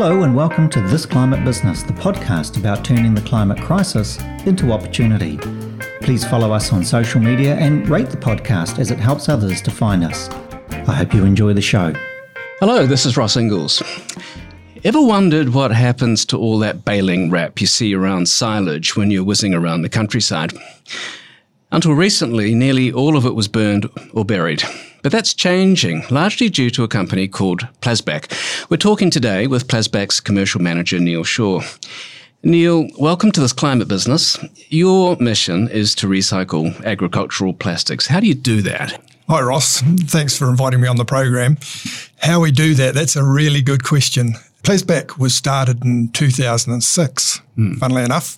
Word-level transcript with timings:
Hello, 0.00 0.22
and 0.22 0.32
welcome 0.32 0.70
to 0.70 0.80
This 0.82 1.04
Climate 1.04 1.44
Business, 1.44 1.82
the 1.82 1.92
podcast 1.92 2.56
about 2.56 2.84
turning 2.84 3.14
the 3.14 3.20
climate 3.22 3.60
crisis 3.60 4.16
into 4.46 4.70
opportunity. 4.70 5.38
Please 6.00 6.24
follow 6.24 6.52
us 6.52 6.72
on 6.72 6.84
social 6.84 7.20
media 7.20 7.56
and 7.56 7.88
rate 7.88 8.08
the 8.08 8.16
podcast 8.16 8.78
as 8.78 8.92
it 8.92 9.00
helps 9.00 9.28
others 9.28 9.60
to 9.62 9.72
find 9.72 10.04
us. 10.04 10.28
I 10.86 10.94
hope 10.94 11.12
you 11.12 11.24
enjoy 11.24 11.52
the 11.52 11.60
show. 11.60 11.92
Hello, 12.60 12.86
this 12.86 13.06
is 13.06 13.16
Ross 13.16 13.36
Inglis. 13.36 13.82
Ever 14.84 15.02
wondered 15.02 15.48
what 15.48 15.72
happens 15.72 16.24
to 16.26 16.38
all 16.38 16.60
that 16.60 16.84
baling 16.84 17.28
wrap 17.28 17.60
you 17.60 17.66
see 17.66 17.92
around 17.92 18.28
silage 18.28 18.94
when 18.94 19.10
you're 19.10 19.24
whizzing 19.24 19.52
around 19.52 19.82
the 19.82 19.88
countryside? 19.88 20.52
Until 21.72 21.94
recently, 21.94 22.54
nearly 22.54 22.92
all 22.92 23.16
of 23.16 23.26
it 23.26 23.34
was 23.34 23.48
burned 23.48 23.90
or 24.12 24.24
buried. 24.24 24.62
But 25.02 25.12
that's 25.12 25.32
changing, 25.34 26.04
largely 26.10 26.48
due 26.48 26.70
to 26.70 26.82
a 26.82 26.88
company 26.88 27.28
called 27.28 27.68
Plasback. 27.80 28.32
We're 28.68 28.78
talking 28.78 29.10
today 29.10 29.46
with 29.46 29.68
Plasback's 29.68 30.20
commercial 30.20 30.60
manager, 30.60 30.98
Neal 30.98 31.24
Shaw. 31.24 31.62
Neal, 32.42 32.88
welcome 32.98 33.32
to 33.32 33.40
this 33.40 33.52
climate 33.52 33.88
business. 33.88 34.38
Your 34.68 35.16
mission 35.16 35.68
is 35.68 35.94
to 35.96 36.08
recycle 36.08 36.84
agricultural 36.84 37.52
plastics. 37.52 38.06
How 38.06 38.20
do 38.20 38.26
you 38.26 38.34
do 38.34 38.60
that? 38.62 39.00
Hi, 39.28 39.40
Ross. 39.40 39.82
Thanks 39.82 40.36
for 40.36 40.48
inviting 40.48 40.80
me 40.80 40.88
on 40.88 40.96
the 40.96 41.04
program. 41.04 41.58
How 42.20 42.40
we 42.40 42.50
do 42.50 42.74
that, 42.74 42.94
that's 42.94 43.14
a 43.14 43.24
really 43.24 43.62
good 43.62 43.84
question. 43.84 44.34
Plasback 44.68 45.16
was 45.16 45.34
started 45.34 45.82
in 45.82 46.08
2006, 46.08 47.40
mm. 47.56 47.78
funnily 47.78 48.02
enough. 48.02 48.36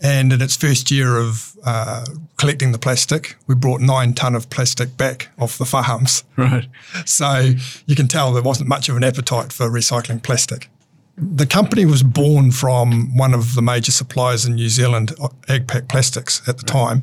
And 0.00 0.32
in 0.32 0.40
its 0.40 0.56
first 0.56 0.90
year 0.90 1.18
of 1.18 1.54
uh, 1.62 2.06
collecting 2.38 2.72
the 2.72 2.78
plastic, 2.78 3.36
we 3.46 3.54
brought 3.54 3.82
nine 3.82 4.14
ton 4.14 4.34
of 4.34 4.48
plastic 4.48 4.96
back 4.96 5.28
off 5.38 5.58
the 5.58 5.66
farms. 5.66 6.24
Right. 6.38 6.66
So 7.04 7.52
you 7.84 7.94
can 7.94 8.08
tell 8.08 8.32
there 8.32 8.42
wasn't 8.42 8.70
much 8.70 8.88
of 8.88 8.96
an 8.96 9.04
appetite 9.04 9.52
for 9.52 9.68
recycling 9.68 10.22
plastic. 10.22 10.70
The 11.18 11.44
company 11.44 11.84
was 11.84 12.02
born 12.02 12.50
from 12.50 13.14
one 13.14 13.34
of 13.34 13.54
the 13.54 13.60
major 13.60 13.92
suppliers 13.92 14.46
in 14.46 14.54
New 14.54 14.70
Zealand, 14.70 15.10
Agpack 15.48 15.90
Plastics, 15.90 16.40
at 16.48 16.56
the 16.56 16.64
time, 16.64 17.02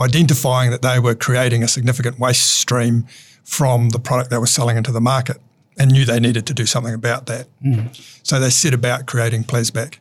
identifying 0.00 0.72
that 0.72 0.82
they 0.82 0.98
were 0.98 1.14
creating 1.14 1.62
a 1.62 1.68
significant 1.68 2.18
waste 2.18 2.50
stream 2.50 3.06
from 3.44 3.90
the 3.90 4.00
product 4.00 4.30
they 4.30 4.38
were 4.38 4.46
selling 4.46 4.76
into 4.76 4.90
the 4.90 5.00
market 5.00 5.36
and 5.78 5.90
knew 5.90 6.04
they 6.04 6.20
needed 6.20 6.46
to 6.46 6.54
do 6.54 6.66
something 6.66 6.94
about 6.94 7.26
that. 7.26 7.46
Mm. 7.64 7.98
So 8.22 8.38
they 8.38 8.50
set 8.50 8.74
about 8.74 9.06
creating 9.06 9.44
Plasback. 9.44 9.98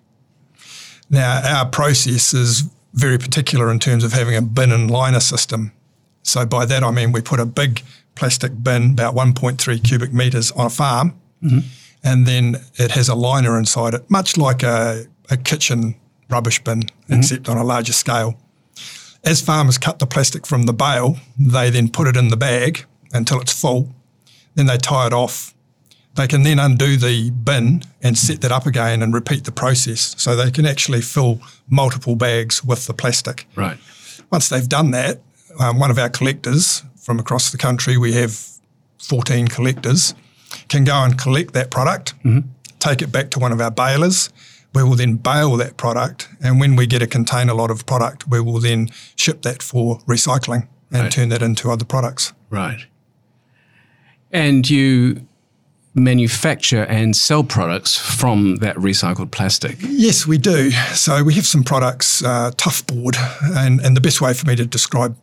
Now, 1.10 1.42
our 1.44 1.66
process 1.66 2.34
is 2.34 2.70
very 2.94 3.18
particular 3.18 3.72
in 3.72 3.80
terms 3.80 4.04
of 4.04 4.14
having 4.14 4.36
a 4.36 4.42
bin 4.42 4.72
and 4.72 4.90
liner 4.90 5.20
system. 5.20 5.72
So 6.24 6.46
by 6.46 6.66
that 6.66 6.84
I 6.84 6.92
mean 6.92 7.12
we 7.12 7.22
put 7.22 7.40
a 7.40 7.46
big 7.46 7.84
plastic 8.16 8.64
bin, 8.64 8.92
about 8.92 9.16
1.3 9.16 9.84
cubic 9.84 10.14
metres, 10.14 10.52
on 10.52 10.66
a 10.66 10.70
farm, 10.70 11.20
mm-hmm. 11.42 11.60
and 12.04 12.26
then 12.26 12.58
it 12.76 12.92
has 12.92 13.10
a 13.10 13.16
liner 13.16 13.58
inside 13.58 13.94
it, 13.94 14.10
much 14.10 14.38
like 14.38 14.64
a, 14.64 15.06
a 15.30 15.38
kitchen 15.38 15.96
rubbish 16.30 16.64
bin, 16.64 16.82
mm-hmm. 16.82 17.14
except 17.14 17.50
on 17.50 17.58
a 17.58 17.64
larger 17.64 17.94
scale. 17.94 18.38
As 19.24 19.42
farmers 19.42 19.78
cut 19.78 20.00
the 20.00 20.08
plastic 20.08 20.46
from 20.46 20.64
the 20.64 20.74
bale, 20.74 21.18
they 21.40 21.70
then 21.70 21.90
put 21.90 22.08
it 22.08 22.18
in 22.18 22.30
the 22.30 22.38
bag 22.38 22.86
until 23.14 23.40
it's 23.40 23.54
full. 23.54 23.94
Then 24.56 24.66
they 24.66 24.78
tie 24.78 25.08
it 25.08 25.14
off 25.14 25.51
they 26.16 26.28
can 26.28 26.44
then 26.44 26.60
undo 26.60 26.98
the 26.98 27.30
bin 27.30 27.84
and 28.02 28.18
set 28.18 28.42
that 28.42 28.52
up 28.52 28.66
again 28.66 29.02
and 29.02 29.14
repeat 29.14 29.46
the 29.46 29.52
process. 29.52 30.14
So 30.18 30.36
they 30.36 30.52
can 30.52 30.66
actually 30.66 31.02
fill 31.02 31.40
multiple 31.70 32.16
bags 32.16 32.64
with 32.64 32.86
the 32.88 32.94
plastic. 32.94 33.48
Right. 33.56 33.78
Once 34.32 34.50
they've 34.50 34.68
done 34.68 34.92
that, 34.92 35.22
um, 35.60 35.80
one 35.80 35.92
of 35.92 35.98
our 35.98 36.10
collectors 36.10 36.84
from 36.98 37.20
across 37.20 37.52
the 37.52 37.58
country, 37.58 37.98
we 37.98 38.14
have 38.14 38.48
14 39.00 39.48
collectors, 39.48 40.14
can 40.68 40.84
go 40.84 40.96
and 41.04 41.18
collect 41.18 41.54
that 41.54 41.72
product, 41.72 42.14
mm-hmm. 42.20 42.48
take 42.80 43.02
it 43.02 43.12
back 43.12 43.30
to 43.32 43.40
one 43.40 43.52
of 43.52 43.62
our 43.62 43.72
balers. 43.72 44.30
We 44.74 44.84
will 44.84 44.96
then 44.96 45.16
bale 45.16 45.58
that 45.58 45.78
product. 45.78 46.30
And 46.42 46.60
when 46.60 46.76
we 46.76 46.88
get 46.88 47.02
a 47.02 47.08
container 47.08 47.54
lot 47.54 47.72
of 47.72 47.86
product, 47.86 48.28
we 48.30 48.40
will 48.40 48.60
then 48.60 48.90
ship 49.16 49.42
that 49.42 49.62
for 49.62 50.00
recycling 50.00 50.68
and 50.92 51.04
right. 51.04 51.12
turn 51.12 51.30
that 51.30 51.42
into 51.42 51.72
other 51.72 51.86
products. 51.86 52.34
Right. 52.50 52.86
And 54.32 54.70
you 54.70 55.28
manufacture 55.94 56.84
and 56.84 57.16
sell 57.16 57.44
products 57.44 57.98
from 57.98 58.58
that 58.58 58.76
recycled 58.78 59.32
plastic? 59.32 59.78
Yes, 59.82 60.26
we 60.26 60.38
do. 60.38 60.72
So 60.94 61.24
we 61.24 61.34
have 61.36 61.46
some 61.46 61.64
products, 61.64 62.24
uh, 62.24 62.52
tough 62.58 62.86
board, 62.88 63.16
and, 63.42 63.80
and 63.82 63.96
the 63.96 64.02
best 64.02 64.22
way 64.22 64.34
for 64.34 64.48
me 64.48 64.56
to 64.56 64.66
describe 64.66 65.18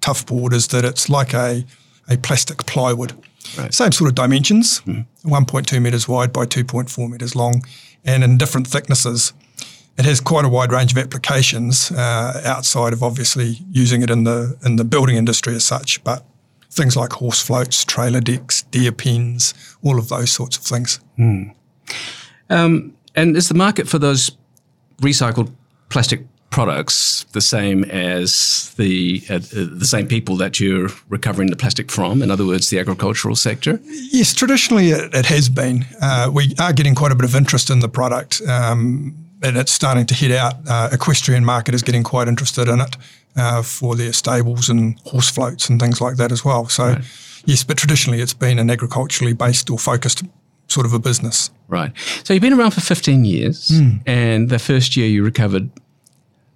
tough 0.00 0.26
board 0.26 0.52
is 0.52 0.68
that 0.68 0.84
it's 0.84 1.08
like 1.08 1.34
a, 1.34 1.64
a 2.08 2.16
plastic 2.18 2.66
plywood. 2.66 3.12
Right. 3.58 3.72
Same 3.74 3.92
sort 3.92 4.08
of 4.08 4.14
dimensions, 4.14 4.80
mm. 4.80 5.06
1.2 5.24 5.80
metres 5.82 6.08
wide 6.08 6.32
by 6.32 6.46
2.4 6.46 7.10
metres 7.10 7.36
long, 7.36 7.64
and 8.04 8.24
in 8.24 8.38
different 8.38 8.66
thicknesses. 8.66 9.32
It 9.96 10.04
has 10.06 10.20
quite 10.20 10.44
a 10.44 10.48
wide 10.48 10.72
range 10.72 10.90
of 10.90 10.98
applications 10.98 11.92
uh, 11.92 12.42
outside 12.44 12.92
of 12.92 13.02
obviously 13.04 13.60
using 13.70 14.02
it 14.02 14.10
in 14.10 14.24
the 14.24 14.58
in 14.64 14.74
the 14.74 14.82
building 14.82 15.14
industry 15.14 15.54
as 15.54 15.64
such, 15.64 16.02
but 16.02 16.24
things 16.74 16.96
like 16.96 17.12
horse 17.12 17.40
floats, 17.40 17.84
trailer 17.84 18.20
decks, 18.20 18.62
deer 18.62 18.92
pens, 18.92 19.54
all 19.82 19.98
of 19.98 20.08
those 20.08 20.30
sorts 20.30 20.56
of 20.56 20.64
things. 20.64 21.00
Mm. 21.18 21.54
Um, 22.50 22.94
and 23.14 23.36
is 23.36 23.48
the 23.48 23.54
market 23.54 23.88
for 23.88 23.98
those 23.98 24.32
recycled 25.00 25.52
plastic 25.88 26.22
products 26.50 27.24
the 27.32 27.40
same 27.40 27.82
as 27.84 28.72
the 28.76 29.20
uh, 29.28 29.40
the 29.40 29.86
same 29.86 30.06
people 30.06 30.36
that 30.36 30.60
you're 30.60 30.88
recovering 31.08 31.50
the 31.50 31.56
plastic 31.56 31.90
from? 31.90 32.22
In 32.22 32.30
other 32.30 32.46
words, 32.46 32.70
the 32.70 32.78
agricultural 32.78 33.36
sector. 33.36 33.80
Yes, 33.84 34.34
traditionally 34.34 34.90
it, 34.90 35.14
it 35.14 35.26
has 35.26 35.48
been. 35.48 35.86
Uh, 36.00 36.30
we 36.32 36.54
are 36.58 36.72
getting 36.72 36.94
quite 36.94 37.12
a 37.12 37.14
bit 37.14 37.24
of 37.24 37.34
interest 37.34 37.70
in 37.70 37.80
the 37.80 37.88
product. 37.88 38.42
Um, 38.48 39.16
and 39.42 39.58
it's 39.58 39.72
starting 39.72 40.06
to 40.06 40.14
hit 40.14 40.30
out. 40.30 40.54
Uh, 40.66 40.88
equestrian 40.90 41.44
market 41.44 41.74
is 41.74 41.82
getting 41.82 42.02
quite 42.02 42.28
interested 42.28 42.66
in 42.66 42.80
it 42.80 42.96
uh, 43.36 43.62
for 43.62 43.96
their 43.96 44.12
stables 44.12 44.68
and 44.68 44.98
horse 45.00 45.30
floats 45.30 45.68
and 45.68 45.80
things 45.80 46.00
like 46.00 46.16
that 46.16 46.32
as 46.32 46.44
well. 46.44 46.68
So, 46.68 46.84
right. 46.84 47.04
yes, 47.44 47.64
but 47.64 47.76
traditionally 47.76 48.20
it's 48.20 48.34
been 48.34 48.58
an 48.58 48.70
agriculturally 48.70 49.32
based 49.32 49.70
or 49.70 49.78
focused 49.78 50.22
sort 50.68 50.86
of 50.86 50.92
a 50.92 50.98
business. 50.98 51.50
Right. 51.68 51.92
So 52.24 52.34
you've 52.34 52.42
been 52.42 52.52
around 52.52 52.72
for 52.72 52.80
15 52.80 53.24
years, 53.24 53.68
mm. 53.68 54.00
and 54.06 54.48
the 54.48 54.58
first 54.58 54.96
year 54.96 55.06
you 55.06 55.24
recovered 55.24 55.70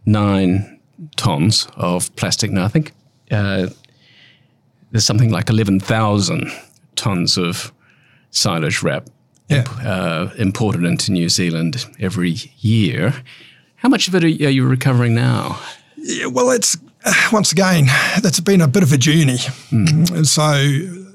nine 0.07 0.81
tons 1.17 1.69
of 1.77 2.15
plastic. 2.17 2.51
Now, 2.51 2.65
I 2.65 2.69
think 2.69 2.93
uh, 3.31 3.69
there's 4.91 5.05
something 5.05 5.31
like 5.31 5.49
11,000 5.49 6.51
tons 6.97 7.37
of 7.37 7.73
silage 8.31 8.83
wrap 8.83 9.09
yeah. 9.49 9.59
imp- 9.59 9.85
uh, 9.85 10.29
imported 10.39 10.85
into 10.85 11.13
New 11.13 11.29
Zealand 11.29 11.87
every 12.01 12.37
year. 12.59 13.15
How 13.77 13.89
much 13.89 14.09
of 14.09 14.15
it 14.15 14.25
are 14.25 14.29
you 14.29 14.67
recovering 14.67 15.15
now? 15.15 15.61
Yeah, 16.01 16.27
well, 16.27 16.51
it's 16.51 16.77
once 17.33 17.53
again, 17.53 17.87
that's 18.23 18.41
been 18.41 18.61
a 18.61 18.69
bit 18.69 18.83
of 18.83 18.93
a 18.93 18.99
journey. 18.99 19.39
Mm. 19.71 20.27
So, 20.27 20.53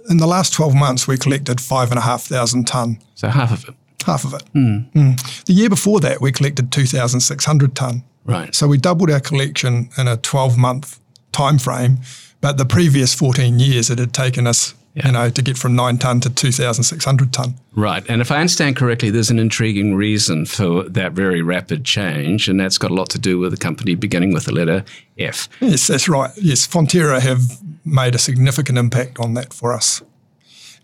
in 0.09 0.17
the 0.17 0.27
last 0.27 0.53
12 0.53 0.75
months, 0.75 1.07
we 1.07 1.17
collected 1.17 1.61
five 1.61 1.89
and 1.89 1.97
a 1.97 2.01
half 2.01 2.23
thousand 2.23 2.65
tonne. 2.67 2.99
So, 3.15 3.29
half 3.29 3.51
of 3.51 3.69
it? 3.69 3.75
Half 4.05 4.25
of 4.25 4.33
it. 4.33 4.43
Mm. 4.53 4.91
Mm. 4.91 5.45
The 5.45 5.53
year 5.53 5.69
before 5.69 5.99
that, 6.01 6.21
we 6.21 6.31
collected 6.31 6.71
2,600 6.71 7.75
tonne. 7.75 8.03
Right. 8.25 8.53
So, 8.53 8.67
we 8.67 8.77
doubled 8.77 9.09
our 9.09 9.19
collection 9.19 9.89
in 9.97 10.07
a 10.07 10.17
12 10.17 10.57
month 10.57 10.99
time 11.31 11.57
frame. 11.57 11.99
But 12.41 12.57
the 12.57 12.65
previous 12.65 13.13
14 13.13 13.59
years, 13.59 13.89
it 13.89 13.99
had 13.99 14.13
taken 14.13 14.47
us 14.47 14.73
yeah. 14.95 15.07
you 15.07 15.11
know, 15.11 15.29
to 15.29 15.41
get 15.41 15.57
from 15.57 15.75
nine 15.75 15.97
ton 15.97 16.19
to 16.21 16.29
2,600 16.29 17.33
ton. 17.33 17.55
Right. 17.75 18.03
And 18.09 18.21
if 18.21 18.31
I 18.31 18.37
understand 18.37 18.75
correctly, 18.75 19.09
there's 19.09 19.31
an 19.31 19.39
intriguing 19.39 19.95
reason 19.95 20.45
for 20.45 20.83
that 20.89 21.13
very 21.13 21.41
rapid 21.41 21.83
change, 21.83 22.47
and 22.47 22.59
that's 22.59 22.77
got 22.77 22.91
a 22.91 22.93
lot 22.93 23.09
to 23.11 23.19
do 23.19 23.39
with 23.39 23.53
a 23.53 23.57
company 23.57 23.95
beginning 23.95 24.33
with 24.33 24.45
the 24.45 24.53
letter 24.53 24.85
F. 25.17 25.49
Yes, 25.59 25.87
that's 25.87 26.07
right. 26.07 26.31
Yes, 26.37 26.67
Fonterra 26.67 27.19
have 27.19 27.41
made 27.85 28.15
a 28.15 28.19
significant 28.19 28.77
impact 28.77 29.19
on 29.19 29.33
that 29.33 29.53
for 29.53 29.73
us. 29.73 30.01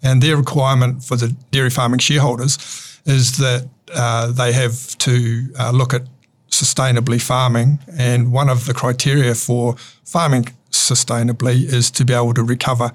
And 0.01 0.23
their 0.23 0.37
requirement 0.37 1.03
for 1.03 1.15
the 1.15 1.35
dairy 1.51 1.69
farming 1.69 1.99
shareholders 1.99 2.57
is 3.05 3.37
that 3.37 3.69
uh, 3.93 4.31
they 4.31 4.53
have 4.53 4.97
to 4.99 5.47
uh, 5.59 5.71
look 5.71 5.93
at 5.93 6.03
sustainably 6.49 7.21
farming. 7.21 7.79
And 7.97 8.31
one 8.31 8.49
of 8.49 8.65
the 8.65 8.73
criteria 8.73 9.35
for 9.35 9.75
farming 10.05 10.47
sustainably 10.71 11.63
is 11.63 11.91
to 11.91 12.05
be 12.05 12.13
able 12.13 12.33
to 12.33 12.43
recover 12.43 12.91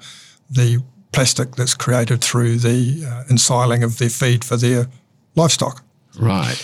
the 0.49 0.83
plastic 1.15 1.55
that's 1.55 1.73
created 1.73 2.21
through 2.21 2.57
the 2.57 3.05
uh, 3.05 3.23
ensiling 3.29 3.83
of 3.83 3.97
their 3.97 4.09
feed 4.09 4.43
for 4.43 4.57
their 4.57 4.87
livestock. 5.35 5.83
Right. 6.19 6.61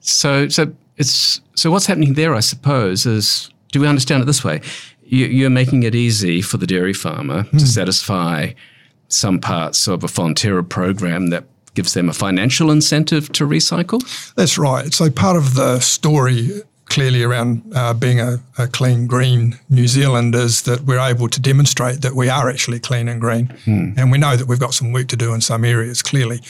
So, 0.00 0.48
so 0.48 0.72
it's 0.96 1.40
so 1.54 1.70
what's 1.70 1.86
happening 1.86 2.14
there, 2.14 2.34
I 2.34 2.40
suppose, 2.40 3.06
is 3.06 3.50
do 3.72 3.80
we 3.80 3.86
understand 3.86 4.22
it 4.22 4.26
this 4.26 4.44
way? 4.44 4.60
You, 5.06 5.46
are 5.46 5.50
making 5.50 5.82
it 5.82 5.94
easy 5.94 6.40
for 6.40 6.56
the 6.56 6.66
dairy 6.66 6.94
farmer 6.94 7.42
mm. 7.42 7.50
to 7.50 7.56
hmm. 7.56 7.64
satisfy 7.64 8.52
some 9.08 9.38
parts 9.38 9.86
of 9.86 10.02
a 10.02 10.06
Fonterra 10.06 10.66
program 10.68 11.28
that 11.28 11.44
gives 11.74 11.94
them 11.94 12.08
a 12.08 12.12
financial 12.12 12.70
incentive 12.70 13.30
to 13.32 13.46
recycle? 13.46 14.00
That's 14.34 14.58
right. 14.58 14.92
So 14.92 15.10
part 15.10 15.36
of 15.36 15.54
the 15.54 15.80
story 15.80 16.62
clearly 16.86 17.22
around 17.22 17.62
uh, 17.74 17.94
being 17.94 18.20
a, 18.20 18.38
a, 18.58 18.66
clean, 18.66 19.06
green 19.06 19.58
New 19.68 19.88
Zealand 19.88 20.34
is 20.34 20.62
that 20.62 20.82
we're 20.82 21.00
able 21.00 21.28
to 21.28 21.40
demonstrate 21.40 22.02
that 22.02 22.14
we 22.14 22.28
are 22.28 22.48
actually 22.48 22.78
clean 22.78 23.08
and 23.08 23.20
green. 23.20 23.48
Mm. 23.64 23.96
And 23.96 24.12
we 24.12 24.18
know 24.18 24.36
that 24.36 24.46
we've 24.46 24.60
got 24.60 24.74
some 24.74 24.92
work 24.92 25.08
to 25.08 25.16
do 25.16 25.34
in 25.34 25.40
some 25.40 25.64
areas, 25.64 26.02
clearly. 26.02 26.40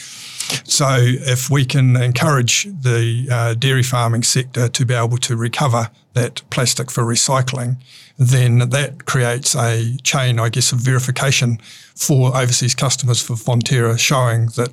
So, 0.63 0.97
if 0.99 1.49
we 1.49 1.65
can 1.65 1.95
encourage 1.95 2.65
the 2.65 3.27
uh, 3.31 3.53
dairy 3.55 3.81
farming 3.81 4.23
sector 4.23 4.67
to 4.67 4.85
be 4.85 4.93
able 4.93 5.17
to 5.17 5.35
recover 5.35 5.89
that 6.13 6.43
plastic 6.51 6.91
for 6.91 7.03
recycling, 7.03 7.77
then 8.17 8.69
that 8.69 9.05
creates 9.05 9.55
a 9.55 9.97
chain, 10.03 10.39
I 10.39 10.49
guess, 10.49 10.71
of 10.71 10.79
verification 10.79 11.57
for 11.95 12.35
overseas 12.37 12.75
customers 12.75 13.21
for 13.21 13.33
Fonterra, 13.33 13.97
showing 13.97 14.47
that 14.55 14.69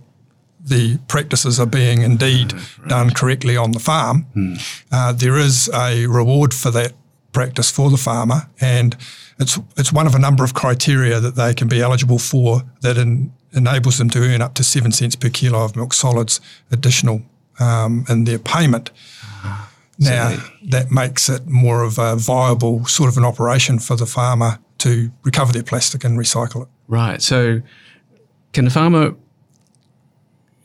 the 0.64 0.98
practices 1.08 1.58
are 1.58 1.66
being 1.66 2.02
indeed 2.02 2.52
right, 2.52 2.78
right. 2.78 2.88
done 2.88 3.10
correctly 3.10 3.56
on 3.56 3.72
the 3.72 3.80
farm. 3.80 4.26
Mm. 4.36 4.82
Uh, 4.92 5.12
there 5.12 5.36
is 5.36 5.68
a 5.74 6.06
reward 6.06 6.54
for 6.54 6.70
that 6.70 6.92
practice 7.32 7.70
for 7.70 7.90
the 7.90 7.96
farmer, 7.96 8.48
and 8.60 8.96
it's 9.38 9.58
it's 9.76 9.92
one 9.92 10.06
of 10.06 10.14
a 10.14 10.18
number 10.18 10.44
of 10.44 10.54
criteria 10.54 11.18
that 11.20 11.34
they 11.34 11.54
can 11.54 11.68
be 11.68 11.80
eligible 11.80 12.18
for 12.18 12.62
that 12.80 12.96
in, 12.96 13.32
enables 13.52 13.98
them 13.98 14.10
to 14.10 14.20
earn 14.20 14.40
up 14.40 14.54
to 14.54 14.64
seven 14.64 14.92
cents 14.92 15.16
per 15.16 15.28
kilo 15.28 15.64
of 15.64 15.76
milk 15.76 15.92
solids 15.92 16.40
additional 16.70 17.22
um, 17.58 18.04
in 18.08 18.24
their 18.24 18.38
payment. 18.38 18.90
Uh, 19.44 19.66
now 19.98 20.30
so 20.30 20.36
they, 20.36 20.68
that 20.70 20.90
makes 20.90 21.28
it 21.28 21.46
more 21.46 21.82
of 21.82 21.98
a 21.98 22.16
viable 22.16 22.84
sort 22.86 23.10
of 23.10 23.16
an 23.16 23.24
operation 23.24 23.78
for 23.78 23.96
the 23.96 24.06
farmer 24.06 24.58
to 24.78 25.10
recover 25.22 25.52
their 25.52 25.62
plastic 25.62 26.04
and 26.04 26.18
recycle 26.18 26.62
it. 26.62 26.68
Right. 26.88 27.20
So 27.22 27.62
can 28.52 28.64
the 28.64 28.70
farmer 28.70 29.14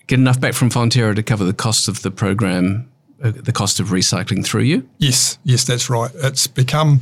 get 0.07 0.19
enough 0.19 0.39
back 0.39 0.53
from 0.53 0.69
Fonterra 0.69 1.15
to 1.15 1.23
cover 1.23 1.43
the 1.43 1.53
cost 1.53 1.87
of 1.87 2.01
the 2.01 2.11
program 2.11 2.89
uh, 3.23 3.31
the 3.31 3.51
cost 3.51 3.79
of 3.79 3.87
recycling 3.87 4.45
through 4.45 4.61
you? 4.61 4.87
Yes, 4.99 5.39
yes, 5.43 5.63
that's 5.63 5.89
right. 5.89 6.11
It's 6.15 6.45
become 6.45 7.01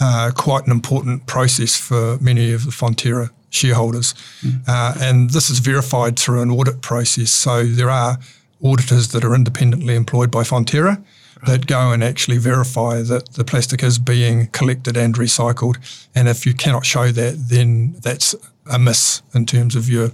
uh, 0.00 0.32
quite 0.36 0.66
an 0.66 0.72
important 0.72 1.26
process 1.26 1.76
for 1.76 2.18
many 2.20 2.52
of 2.52 2.64
the 2.64 2.72
Fonterra 2.72 3.30
shareholders. 3.50 4.14
Mm. 4.42 4.62
Uh, 4.66 4.94
and 5.00 5.30
this 5.30 5.50
is 5.50 5.60
verified 5.60 6.18
through 6.18 6.42
an 6.42 6.50
audit 6.50 6.80
process. 6.80 7.30
So 7.30 7.64
there 7.64 7.90
are 7.90 8.18
auditors 8.64 9.08
that 9.08 9.24
are 9.24 9.34
independently 9.34 9.94
employed 9.94 10.30
by 10.30 10.42
Fonterra 10.42 10.96
right. 10.96 11.04
that 11.46 11.66
go 11.66 11.92
and 11.92 12.02
actually 12.02 12.38
verify 12.38 13.02
that 13.02 13.34
the 13.34 13.44
plastic 13.44 13.82
is 13.84 13.98
being 13.98 14.48
collected 14.48 14.96
and 14.96 15.14
recycled. 15.14 15.76
And 16.14 16.28
if 16.28 16.44
you 16.44 16.54
cannot 16.54 16.84
show 16.86 17.12
that, 17.12 17.48
then 17.48 17.92
that's 18.00 18.34
a 18.66 18.78
miss 18.78 19.22
in 19.34 19.46
terms 19.46 19.76
of 19.76 19.88
your 19.88 20.10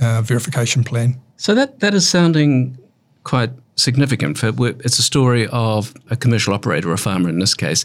uh, 0.00 0.22
verification 0.22 0.84
plan. 0.84 1.20
So 1.38 1.54
that, 1.54 1.80
that 1.80 1.94
is 1.94 2.06
sounding 2.06 2.76
quite 3.24 3.50
significant. 3.76 4.36
For, 4.38 4.52
it's 4.58 4.98
a 4.98 5.02
story 5.02 5.46
of 5.50 5.94
a 6.10 6.16
commercial 6.16 6.52
operator, 6.52 6.92
a 6.92 6.98
farmer 6.98 7.28
in 7.28 7.38
this 7.38 7.54
case, 7.54 7.84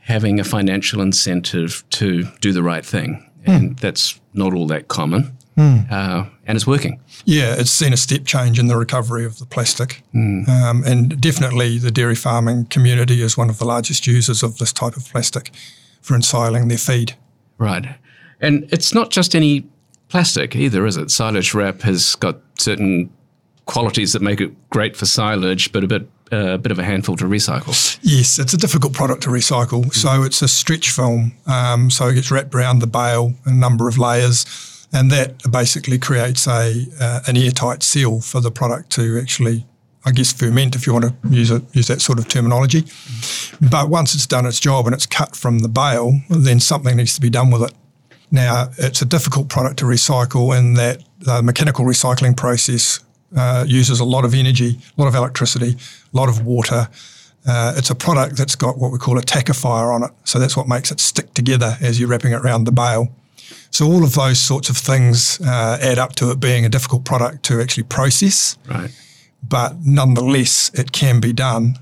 having 0.00 0.38
a 0.38 0.44
financial 0.44 1.00
incentive 1.00 1.84
to 1.90 2.24
do 2.40 2.52
the 2.52 2.62
right 2.62 2.84
thing. 2.84 3.26
Hmm. 3.46 3.50
And 3.50 3.70
mm. 3.70 3.80
that's 3.80 4.20
not 4.34 4.52
all 4.52 4.66
that 4.66 4.88
common. 4.88 5.36
Mm. 5.56 5.90
Uh, 5.90 6.24
and 6.46 6.56
it's 6.56 6.66
working. 6.66 7.00
Yeah, 7.24 7.54
it's 7.58 7.70
seen 7.70 7.92
a 7.92 7.96
step 7.96 8.24
change 8.24 8.58
in 8.58 8.66
the 8.66 8.76
recovery 8.76 9.24
of 9.24 9.38
the 9.38 9.46
plastic. 9.46 10.02
Mm. 10.14 10.48
Um, 10.48 10.84
and 10.84 11.20
definitely 11.20 11.78
the 11.78 11.90
dairy 11.90 12.14
farming 12.14 12.66
community 12.66 13.22
is 13.22 13.36
one 13.36 13.50
of 13.50 13.58
the 13.58 13.64
largest 13.64 14.06
users 14.06 14.42
of 14.42 14.58
this 14.58 14.72
type 14.72 14.96
of 14.96 15.04
plastic 15.06 15.52
for 16.00 16.14
ensiling 16.14 16.68
their 16.68 16.78
feed. 16.78 17.14
Right. 17.58 17.96
And 18.40 18.68
it's 18.72 18.94
not 18.94 19.10
just 19.10 19.34
any 19.34 19.64
plastic 20.10 20.54
either, 20.54 20.84
is 20.84 20.96
it? 20.96 21.10
Silage 21.10 21.54
wrap 21.54 21.80
has 21.82 22.14
got 22.16 22.40
certain 22.58 23.10
qualities 23.64 24.12
that 24.12 24.20
make 24.20 24.40
it 24.40 24.52
great 24.70 24.96
for 24.96 25.06
silage, 25.06 25.72
but 25.72 25.84
a 25.84 25.86
bit 25.86 26.08
a 26.32 26.54
uh, 26.54 26.56
bit 26.58 26.70
of 26.70 26.78
a 26.78 26.84
handful 26.84 27.16
to 27.16 27.24
recycle. 27.24 27.98
Yes, 28.02 28.38
it's 28.38 28.54
a 28.54 28.56
difficult 28.56 28.92
product 28.92 29.24
to 29.24 29.30
recycle. 29.30 29.86
Mm. 29.86 29.94
So 29.94 30.22
it's 30.22 30.42
a 30.42 30.48
stretch 30.48 30.90
film. 30.90 31.32
Um, 31.46 31.90
so 31.90 32.06
it 32.06 32.14
gets 32.14 32.30
wrapped 32.30 32.54
around 32.54 32.78
the 32.78 32.86
bale 32.86 33.34
in 33.46 33.54
a 33.54 33.56
number 33.56 33.88
of 33.88 33.98
layers, 33.98 34.46
and 34.92 35.10
that 35.10 35.42
basically 35.50 35.98
creates 35.98 36.46
a 36.46 36.86
uh, 37.00 37.20
an 37.26 37.36
airtight 37.36 37.82
seal 37.82 38.20
for 38.20 38.40
the 38.40 38.52
product 38.52 38.90
to 38.90 39.18
actually, 39.18 39.66
I 40.04 40.12
guess, 40.12 40.32
ferment 40.32 40.76
if 40.76 40.86
you 40.86 40.92
want 40.92 41.06
to 41.06 41.28
use 41.28 41.50
it, 41.50 41.64
use 41.72 41.88
that 41.88 42.00
sort 42.00 42.20
of 42.20 42.28
terminology. 42.28 42.82
Mm. 42.82 43.70
But 43.70 43.88
once 43.88 44.14
it's 44.14 44.26
done 44.26 44.46
its 44.46 44.60
job 44.60 44.86
and 44.86 44.94
it's 44.94 45.06
cut 45.06 45.34
from 45.34 45.60
the 45.60 45.68
bale, 45.68 46.20
then 46.28 46.60
something 46.60 46.96
needs 46.96 47.14
to 47.16 47.20
be 47.20 47.30
done 47.30 47.50
with 47.50 47.62
it. 47.62 47.72
Now, 48.30 48.70
it's 48.78 49.02
a 49.02 49.06
difficult 49.06 49.48
product 49.48 49.78
to 49.78 49.84
recycle 49.84 50.56
in 50.56 50.74
that 50.74 51.02
the 51.18 51.42
mechanical 51.42 51.84
recycling 51.84 52.36
process 52.36 53.00
uh, 53.36 53.64
uses 53.66 54.00
a 54.00 54.04
lot 54.04 54.24
of 54.24 54.34
energy, 54.34 54.78
a 54.96 55.00
lot 55.00 55.08
of 55.08 55.14
electricity, 55.14 55.76
a 56.12 56.16
lot 56.16 56.28
of 56.28 56.44
water. 56.44 56.88
Uh, 57.46 57.74
it's 57.76 57.90
a 57.90 57.94
product 57.94 58.36
that's 58.36 58.54
got 58.54 58.78
what 58.78 58.92
we 58.92 58.98
call 58.98 59.18
a 59.18 59.22
tackifier 59.22 59.92
on 59.94 60.04
it. 60.04 60.10
So 60.24 60.38
that's 60.38 60.56
what 60.56 60.68
makes 60.68 60.90
it 60.90 61.00
stick 61.00 61.32
together 61.34 61.76
as 61.80 61.98
you're 61.98 62.08
wrapping 62.08 62.32
it 62.32 62.40
around 62.40 62.64
the 62.64 62.72
bale. 62.72 63.08
So 63.70 63.86
all 63.86 64.04
of 64.04 64.14
those 64.14 64.40
sorts 64.40 64.68
of 64.68 64.76
things 64.76 65.40
uh, 65.40 65.78
add 65.80 65.98
up 65.98 66.14
to 66.16 66.30
it 66.30 66.40
being 66.40 66.64
a 66.64 66.68
difficult 66.68 67.04
product 67.04 67.44
to 67.44 67.60
actually 67.60 67.84
process. 67.84 68.56
Right. 68.68 68.90
But 69.42 69.76
nonetheless, 69.84 70.70
it 70.74 70.92
can 70.92 71.20
be 71.20 71.32
done. 71.32 71.78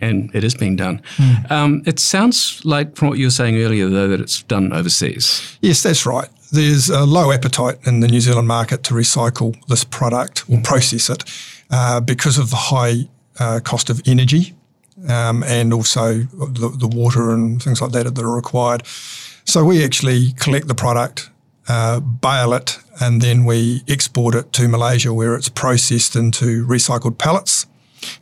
And 0.00 0.34
it 0.34 0.44
is 0.44 0.54
being 0.54 0.76
done. 0.76 1.02
Mm. 1.16 1.50
Um, 1.50 1.82
it 1.84 1.98
sounds 1.98 2.64
like, 2.64 2.96
from 2.96 3.08
what 3.08 3.18
you 3.18 3.26
were 3.26 3.30
saying 3.30 3.56
earlier, 3.56 3.88
though, 3.88 4.08
that 4.08 4.20
it's 4.20 4.42
done 4.44 4.72
overseas. 4.72 5.58
Yes, 5.60 5.82
that's 5.82 6.06
right 6.06 6.28
there's 6.52 6.90
a 6.90 7.04
low 7.04 7.30
appetite 7.32 7.78
in 7.86 8.00
the 8.00 8.08
New 8.08 8.20
Zealand 8.20 8.48
market 8.48 8.82
to 8.84 8.94
recycle 8.94 9.56
this 9.68 9.84
product 9.84 10.44
or 10.50 10.60
process 10.62 11.08
it 11.08 11.24
uh, 11.70 12.00
because 12.00 12.38
of 12.38 12.50
the 12.50 12.56
high 12.56 13.08
uh, 13.38 13.60
cost 13.62 13.88
of 13.90 14.02
energy 14.06 14.54
um, 15.08 15.42
and 15.44 15.72
also 15.72 16.18
the, 16.18 16.74
the, 16.76 16.88
water 16.88 17.30
and 17.30 17.62
things 17.62 17.80
like 17.80 17.92
that 17.92 18.14
that 18.14 18.22
are 18.22 18.34
required. 18.34 18.86
So 19.44 19.64
we 19.64 19.84
actually 19.84 20.32
collect 20.32 20.68
the 20.68 20.74
product, 20.74 21.30
uh, 21.68 22.00
bale 22.00 22.52
it, 22.52 22.78
and 23.00 23.22
then 23.22 23.44
we 23.44 23.82
export 23.88 24.34
it 24.34 24.52
to 24.54 24.68
Malaysia 24.68 25.14
where 25.14 25.34
it's 25.34 25.48
processed 25.48 26.16
into 26.16 26.66
recycled 26.66 27.16
pellets. 27.18 27.66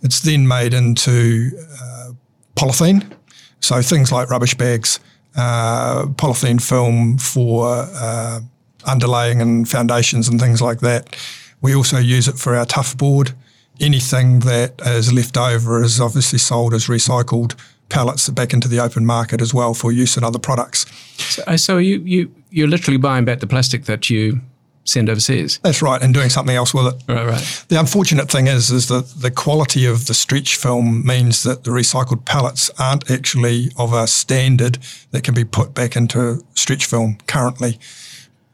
It's 0.02 0.20
then 0.20 0.46
made 0.46 0.75
into 0.75 1.50
uh, 1.80 2.12
polythene. 2.56 3.12
So 3.60 3.82
things 3.82 4.12
like 4.12 4.30
rubbish 4.30 4.54
bags, 4.54 5.00
uh, 5.36 6.06
polythene 6.06 6.60
film 6.62 7.19
for 7.19 7.86
uh, 7.94 8.40
underlaying 8.80 9.40
and 9.40 9.69
foundations 9.69 10.28
and 10.28 10.40
things 10.40 10.62
like 10.62 10.80
that. 10.80 11.16
We 11.60 11.75
also 11.75 11.98
use 11.98 12.28
it 12.28 12.38
for 12.38 12.54
our 12.54 12.66
tough 12.66 12.96
board. 12.96 13.32
Anything 13.80 14.40
that 14.40 14.80
is 14.84 15.12
left 15.12 15.36
over 15.36 15.82
is 15.82 16.00
obviously 16.00 16.38
sold 16.38 16.74
as 16.74 16.86
recycled 16.86 17.54
pellets 17.88 18.28
back 18.28 18.52
into 18.52 18.69
the 18.69 18.81
open 18.81 19.06
market 19.06 19.40
as 19.40 19.54
well 19.54 19.74
for 19.74 19.92
use 19.92 20.16
in 20.16 20.24
other 20.24 20.38
products. 20.38 20.86
So, 21.19 21.56
so 21.56 21.78
you, 21.78 22.00
you, 22.00 22.34
you're 22.50 22.69
literally 22.69 22.98
buying 22.98 23.24
back 23.24 23.40
the 23.40 23.46
plastic 23.46 23.84
that 23.84 24.10
you 24.10 24.40
send 24.88 25.11
overseas. 25.11 25.61
That's 25.62 25.82
right, 25.82 26.02
and 26.02 26.14
doing 26.14 26.31
something 26.31 26.56
else 26.56 26.73
with 26.73 26.87
it. 26.87 27.02
Right, 27.08 27.26
right. 27.26 27.64
The 27.69 27.79
unfortunate 27.79 28.31
thing 28.31 28.46
is, 28.46 28.70
is 28.70 28.89
that 28.89 29.08
the 29.20 29.31
quality 29.31 29.84
of 29.86 30.06
the 30.06 30.15
stretch 30.15 30.56
film 30.56 31.06
means 31.06 31.43
that 31.43 31.65
the 31.65 31.70
recycled 31.70 32.24
pellets 32.24 32.70
aren't 32.79 33.10
actually 33.10 33.70
of 33.77 33.93
a 33.93 34.06
standard 34.06 34.79
that 35.10 35.22
can 35.22 35.34
be 35.34 35.44
put 35.44 35.74
back 35.74 35.96
into 35.96 36.43
stretch 36.55 36.86
film 36.86 37.19
currently. 37.27 37.79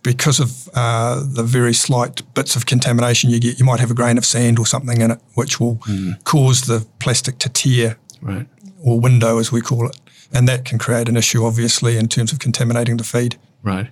Because 0.03 0.39
of 0.39 0.69
uh, 0.75 1.23
the 1.25 1.43
very 1.43 1.73
slight 1.73 2.23
bits 2.35 2.57
of 2.57 2.67
contamination 2.67 3.31
you 3.31 3.41
get, 3.41 3.59
you 3.59 3.65
might 3.65 3.81
have 3.81 3.91
a 3.91 3.95
grain 3.95 4.19
of 4.19 4.27
sand 4.27 4.59
or 4.59 4.67
something 4.67 5.01
in 5.01 5.11
it, 5.11 5.19
which 5.33 5.59
will 5.59 5.77
mm. 5.77 6.23
cause 6.25 6.63
the 6.63 6.87
plastic 6.99 7.39
to 7.39 7.49
tear, 7.49 7.97
right. 8.21 8.47
or 8.83 9.01
window 9.01 9.39
as 9.39 9.51
we 9.51 9.63
call 9.63 9.89
it, 9.89 9.99
and 10.31 10.47
that 10.47 10.67
can 10.67 10.79
create 10.79 11.09
an 11.09 11.17
issue, 11.17 11.43
obviously, 11.47 11.97
in 11.97 12.09
terms 12.09 12.33
of 12.33 12.39
contaminating 12.39 12.99
the 12.99 13.05
feed. 13.05 13.37
Right. 13.63 13.89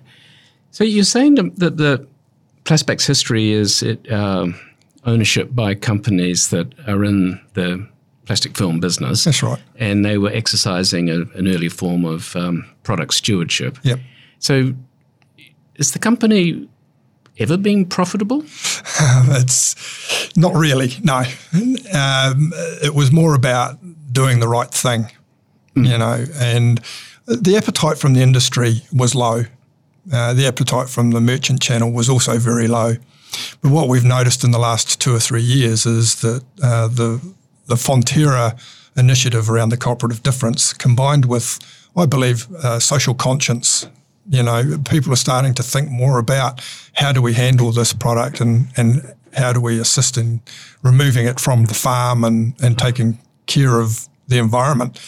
So 0.69 0.83
you're 0.83 1.03
saying 1.03 1.35
that 1.35 1.77
the 1.77 2.07
Plasback's 2.63 3.05
history 3.05 3.51
is 3.51 3.83
it, 3.83 4.11
uh, 4.11 4.47
ownership 5.05 5.49
by 5.53 5.75
companies 5.75 6.49
that 6.49 6.73
are 6.87 7.03
in 7.03 7.39
the 7.53 7.87
plastic 8.25 8.57
film 8.57 8.79
business. 8.79 9.25
That's 9.25 9.43
right. 9.43 9.59
And 9.77 10.05
they 10.05 10.17
were 10.17 10.29
exercising 10.29 11.09
a, 11.09 11.21
an 11.35 11.47
early 11.47 11.69
form 11.69 12.05
of 12.05 12.35
um, 12.35 12.65
product 12.83 13.13
stewardship. 13.13 13.77
Yep. 13.83 13.99
So 14.39 14.73
is 15.75 15.91
the 15.91 15.99
company 15.99 16.67
ever 17.37 17.57
been 17.57 17.85
profitable? 17.85 18.43
It's 19.35 20.35
not 20.37 20.53
really, 20.55 20.93
no. 21.01 21.23
Um, 21.93 22.51
it 22.83 22.93
was 22.93 23.11
more 23.11 23.33
about 23.33 23.79
doing 24.13 24.39
the 24.39 24.47
right 24.47 24.69
thing, 24.69 25.11
mm. 25.75 25.87
you 25.87 25.97
know, 25.97 26.25
and 26.35 26.79
the 27.25 27.57
appetite 27.57 27.97
from 27.97 28.13
the 28.13 28.21
industry 28.21 28.81
was 28.91 29.15
low. 29.15 29.45
Uh, 30.11 30.33
the 30.33 30.47
appetite 30.47 30.89
from 30.89 31.11
the 31.11 31.21
merchant 31.21 31.61
channel 31.61 31.91
was 31.91 32.09
also 32.09 32.37
very 32.37 32.67
low. 32.67 32.95
But 33.61 33.71
what 33.71 33.87
we've 33.87 34.03
noticed 34.03 34.43
in 34.43 34.51
the 34.51 34.59
last 34.59 34.99
two 35.01 35.15
or 35.15 35.19
three 35.19 35.41
years 35.41 35.85
is 35.85 36.21
that 36.21 36.43
uh, 36.61 36.87
the 36.87 37.21
the 37.67 37.75
Fonterra 37.75 38.59
initiative 38.97 39.49
around 39.49 39.69
the 39.69 39.77
cooperative 39.77 40.21
difference, 40.21 40.73
combined 40.73 41.25
with, 41.25 41.59
I 41.95 42.05
believe, 42.05 42.53
uh, 42.55 42.79
social 42.79 43.13
conscience. 43.13 43.87
You 44.29 44.43
know, 44.43 44.77
people 44.89 45.11
are 45.13 45.17
starting 45.17 45.53
to 45.55 45.63
think 45.63 45.89
more 45.89 46.19
about 46.19 46.61
how 46.93 47.11
do 47.11 47.21
we 47.21 47.33
handle 47.33 47.71
this 47.71 47.93
product 47.93 48.41
and 48.41 48.67
and 48.77 49.13
how 49.35 49.53
do 49.53 49.59
we 49.59 49.79
assist 49.79 50.17
in 50.17 50.41
removing 50.83 51.25
it 51.25 51.39
from 51.39 51.65
the 51.65 51.73
farm 51.73 52.23
and 52.23 52.53
and 52.61 52.77
taking 52.77 53.19
care 53.45 53.79
of 53.79 54.07
the 54.27 54.37
environment. 54.37 54.99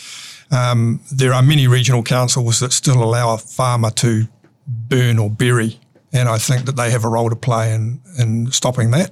Um, 0.52 1.02
there 1.12 1.34
are 1.34 1.42
many 1.42 1.68
regional 1.68 2.04
councils 2.04 2.60
that 2.60 2.72
still 2.72 3.04
allow 3.04 3.34
a 3.34 3.38
farmer 3.38 3.90
to 3.92 4.28
burn 4.68 5.20
or 5.20 5.30
bury. 5.30 5.80
And 6.14 6.30
I 6.30 6.38
think 6.38 6.66
that 6.66 6.76
they 6.76 6.92
have 6.92 7.04
a 7.04 7.10
role 7.10 7.30
to 7.30 7.36
play 7.36 7.74
in, 7.74 8.00
in 8.18 8.52
stopping 8.52 8.92
that. 8.92 9.12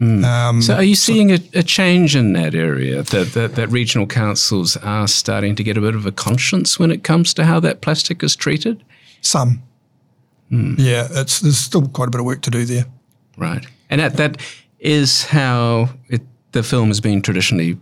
Um, 0.00 0.62
So, 0.62 0.74
are 0.74 0.82
you 0.82 0.94
seeing 0.94 1.30
a, 1.30 1.38
a 1.54 1.62
change 1.62 2.16
in 2.16 2.32
that 2.32 2.54
area? 2.54 3.02
That, 3.02 3.32
that 3.34 3.54
that 3.56 3.68
regional 3.68 4.06
councils 4.06 4.76
are 4.78 5.06
starting 5.06 5.54
to 5.56 5.62
get 5.62 5.76
a 5.76 5.80
bit 5.80 5.94
of 5.94 6.06
a 6.06 6.12
conscience 6.12 6.78
when 6.78 6.90
it 6.90 7.04
comes 7.04 7.34
to 7.34 7.44
how 7.44 7.60
that 7.60 7.80
plastic 7.82 8.22
is 8.22 8.34
treated? 8.36 8.82
some. 9.20 9.62
Yeah, 10.50 11.06
it's 11.12 11.40
there's 11.40 11.58
still 11.58 11.86
quite 11.86 12.08
a 12.08 12.10
bit 12.10 12.20
of 12.20 12.26
work 12.26 12.40
to 12.42 12.50
do 12.50 12.64
there. 12.64 12.86
Right, 13.36 13.64
and 13.88 14.00
that 14.00 14.16
that 14.16 14.38
is 14.80 15.24
how 15.26 15.90
it, 16.08 16.22
the 16.52 16.62
film 16.62 16.88
has 16.88 17.00
been 17.00 17.22
traditionally 17.22 17.78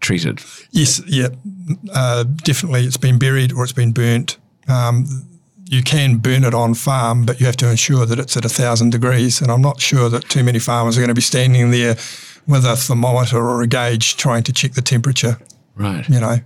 treated. 0.00 0.40
Yes, 0.70 1.02
yeah, 1.06 1.28
uh, 1.92 2.24
definitely. 2.44 2.84
It's 2.84 2.98
been 2.98 3.18
buried 3.18 3.52
or 3.52 3.64
it's 3.64 3.72
been 3.72 3.92
burnt. 3.92 4.36
Um, 4.68 5.06
you 5.68 5.82
can 5.82 6.18
burn 6.18 6.44
it 6.44 6.54
on 6.54 6.74
farm, 6.74 7.26
but 7.26 7.40
you 7.40 7.46
have 7.46 7.56
to 7.56 7.68
ensure 7.68 8.06
that 8.06 8.18
it's 8.18 8.36
at 8.36 8.44
a 8.44 8.48
thousand 8.48 8.90
degrees. 8.90 9.40
And 9.40 9.50
I'm 9.50 9.62
not 9.62 9.80
sure 9.80 10.08
that 10.08 10.28
too 10.28 10.44
many 10.44 10.58
farmers 10.58 10.96
are 10.96 11.00
going 11.00 11.08
to 11.08 11.14
be 11.14 11.20
standing 11.20 11.70
there 11.70 11.96
with 12.46 12.64
a 12.64 12.76
thermometer 12.76 13.38
or 13.38 13.62
a 13.62 13.66
gauge 13.66 14.16
trying 14.16 14.44
to 14.44 14.52
check 14.52 14.72
the 14.72 14.82
temperature. 14.82 15.38
Right. 15.74 16.08
You 16.08 16.20
know. 16.20 16.36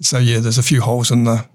So 0.00 0.18
yeah, 0.18 0.40
there's 0.40 0.58
a 0.58 0.62
few 0.62 0.80
holes 0.80 1.10
in 1.10 1.24
the 1.24 1.46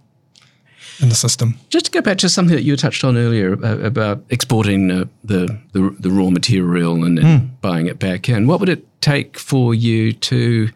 in 1.02 1.10
the 1.10 1.16
system. 1.16 1.58
Just 1.70 1.86
to 1.86 1.92
go 1.92 2.02
back 2.02 2.18
to 2.20 2.30
something 2.30 2.56
that 2.56 2.64
you 2.64 2.76
touched 2.76 3.04
on 3.04 3.18
earlier 3.18 3.54
uh, 3.64 3.80
about 3.80 4.24
exporting 4.30 4.92
uh, 4.92 5.06
the, 5.24 5.60
the 5.74 5.96
the 6.00 6.10
raw 6.10 6.30
material 6.30 7.04
and 7.04 7.18
then 7.18 7.58
buying 7.62 7.88
it 7.88 8.00
back 8.00 8.30
in, 8.30 8.48
what 8.48 8.60
would 8.60 8.70
it 8.70 8.86
take 9.02 9.38
for 9.38 9.74
you 9.74 10.14
to 10.14 10.70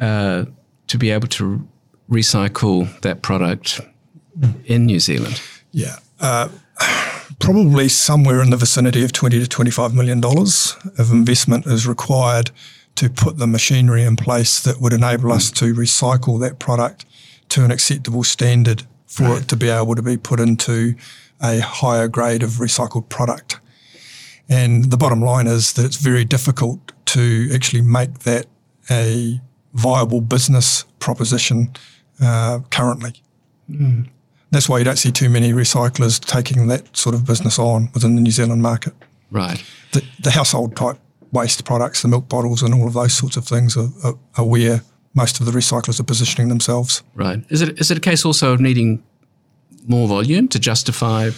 uh, 0.00 0.44
to 0.86 0.98
be 0.98 1.10
able 1.10 1.28
to 1.28 1.66
recycle 2.08 3.00
that 3.00 3.22
product 3.22 3.80
in 4.64 4.86
New 4.86 5.00
Zealand? 5.00 5.40
Yeah. 5.72 5.96
Uh, 6.20 6.48
probably 7.38 7.88
somewhere 7.88 8.42
in 8.42 8.50
the 8.50 8.56
vicinity 8.56 9.04
of 9.04 9.12
20 9.12 9.40
to 9.40 9.48
25 9.48 9.94
million 9.94 10.20
dollars 10.20 10.76
of 10.98 11.10
investment 11.10 11.66
is 11.66 11.86
required 11.86 12.50
to 12.94 13.10
put 13.10 13.38
the 13.38 13.46
machinery 13.46 14.02
in 14.02 14.16
place 14.16 14.60
that 14.62 14.80
would 14.80 14.92
enable 14.92 15.32
us 15.32 15.50
to 15.50 15.74
recycle 15.74 16.40
that 16.40 16.58
product 16.58 17.04
to 17.50 17.64
an 17.64 17.70
acceptable 17.70 18.24
standard 18.24 18.84
for 19.06 19.38
it 19.38 19.48
to 19.48 19.56
be 19.56 19.68
able 19.68 19.94
to 19.94 20.02
be 20.02 20.16
put 20.16 20.40
into 20.40 20.94
a 21.42 21.60
higher 21.60 22.08
grade 22.08 22.42
of 22.42 22.50
recycled 22.52 23.08
product. 23.08 23.60
And 24.48 24.90
the 24.90 24.96
bottom 24.96 25.20
line 25.20 25.46
is 25.46 25.72
that 25.74 25.84
it's 25.84 25.96
very 25.96 26.24
difficult 26.24 26.92
to 27.06 27.50
actually 27.52 27.82
make 27.82 28.20
that 28.20 28.46
a 28.90 29.40
viable 29.74 30.20
business 30.20 30.84
proposition 30.98 31.72
uh, 32.20 32.60
currently. 32.70 33.14
That's 34.56 34.70
why 34.70 34.78
you 34.78 34.84
don't 34.84 34.96
see 34.96 35.12
too 35.12 35.28
many 35.28 35.52
recyclers 35.52 36.18
taking 36.18 36.68
that 36.68 36.96
sort 36.96 37.14
of 37.14 37.26
business 37.26 37.58
on 37.58 37.90
within 37.92 38.14
the 38.14 38.22
New 38.22 38.30
Zealand 38.30 38.62
market. 38.62 38.94
Right. 39.30 39.62
The, 39.92 40.02
the 40.20 40.30
household 40.30 40.74
type 40.74 40.96
waste 41.30 41.62
products, 41.66 42.00
the 42.00 42.08
milk 42.08 42.26
bottles, 42.30 42.62
and 42.62 42.72
all 42.72 42.86
of 42.86 42.94
those 42.94 43.12
sorts 43.12 43.36
of 43.36 43.44
things 43.46 43.76
are, 43.76 43.90
are, 44.02 44.14
are 44.38 44.46
where 44.46 44.80
most 45.12 45.40
of 45.40 45.44
the 45.44 45.52
recyclers 45.52 46.00
are 46.00 46.04
positioning 46.04 46.48
themselves. 46.48 47.02
Right. 47.14 47.44
Is 47.50 47.60
it 47.60 47.78
is 47.78 47.90
it 47.90 47.98
a 47.98 48.00
case 48.00 48.24
also 48.24 48.54
of 48.54 48.60
needing 48.62 49.02
more 49.86 50.08
volume 50.08 50.48
to 50.48 50.58
justify? 50.58 51.32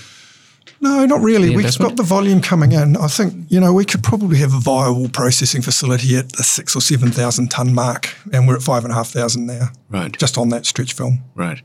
No, 0.80 1.04
not 1.04 1.20
really. 1.20 1.56
We've 1.56 1.76
got 1.76 1.96
the 1.96 2.04
volume 2.04 2.40
coming 2.40 2.70
in. 2.70 2.96
I 2.98 3.08
think, 3.08 3.34
you 3.48 3.58
know, 3.58 3.72
we 3.72 3.84
could 3.84 4.04
probably 4.04 4.38
have 4.38 4.54
a 4.54 4.60
viable 4.60 5.08
processing 5.08 5.60
facility 5.60 6.14
at 6.16 6.30
the 6.34 6.44
six 6.44 6.76
or 6.76 6.80
7,000 6.80 7.48
tonne 7.50 7.74
mark, 7.74 8.14
and 8.32 8.46
we're 8.46 8.54
at 8.54 8.62
5,500 8.62 9.40
now, 9.40 9.70
Right. 9.88 10.16
just 10.16 10.38
on 10.38 10.50
that 10.50 10.66
stretch 10.66 10.92
film. 10.92 11.24
Right. 11.34 11.62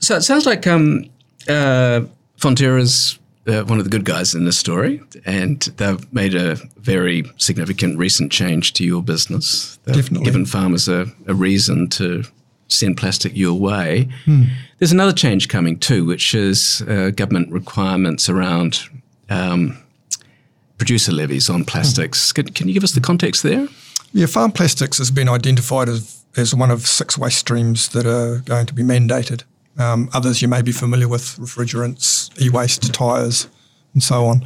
So 0.00 0.16
it 0.16 0.22
sounds 0.22 0.46
like 0.46 0.66
um, 0.66 1.04
uh, 1.48 2.02
Fonterra's 2.36 3.18
uh, 3.46 3.62
one 3.64 3.78
of 3.78 3.84
the 3.84 3.90
good 3.90 4.04
guys 4.04 4.34
in 4.34 4.44
this 4.44 4.58
story, 4.58 5.00
and 5.24 5.62
they've 5.76 6.12
made 6.12 6.34
a 6.34 6.56
very 6.76 7.24
significant 7.38 7.98
recent 7.98 8.30
change 8.30 8.74
to 8.74 8.84
your 8.84 9.02
business. 9.02 9.78
They've 9.84 9.96
Definitely. 9.96 10.26
given 10.26 10.46
farmers 10.46 10.88
a, 10.88 11.06
a 11.26 11.34
reason 11.34 11.88
to 11.90 12.24
send 12.68 12.98
plastic 12.98 13.34
your 13.34 13.58
way. 13.58 14.08
There's 14.78 14.92
another 14.92 15.14
change 15.14 15.48
coming 15.48 15.78
too, 15.78 16.04
which 16.04 16.34
is 16.34 16.82
uh, 16.86 17.10
government 17.10 17.50
requirements 17.50 18.28
around 18.28 18.80
um, 19.30 19.82
producer 20.76 21.12
levies 21.12 21.48
on 21.48 21.64
plastics. 21.64 22.30
Can, 22.32 22.48
can 22.48 22.68
you 22.68 22.74
give 22.74 22.84
us 22.84 22.92
the 22.92 23.00
context 23.00 23.42
there? 23.42 23.68
Yeah, 24.12 24.26
farm 24.26 24.52
plastics 24.52 24.98
has 24.98 25.10
been 25.10 25.28
identified 25.28 25.88
as, 25.88 26.22
as 26.36 26.54
one 26.54 26.70
of 26.70 26.86
six 26.86 27.16
waste 27.16 27.38
streams 27.38 27.88
that 27.88 28.06
are 28.06 28.40
going 28.40 28.66
to 28.66 28.74
be 28.74 28.82
mandated. 28.82 29.44
Um, 29.78 30.10
others 30.12 30.42
you 30.42 30.48
may 30.48 30.62
be 30.62 30.72
familiar 30.72 31.08
with 31.08 31.36
refrigerants, 31.36 32.30
e 32.40 32.50
waste, 32.50 32.92
tyres, 32.92 33.48
and 33.94 34.02
so 34.02 34.26
on. 34.26 34.40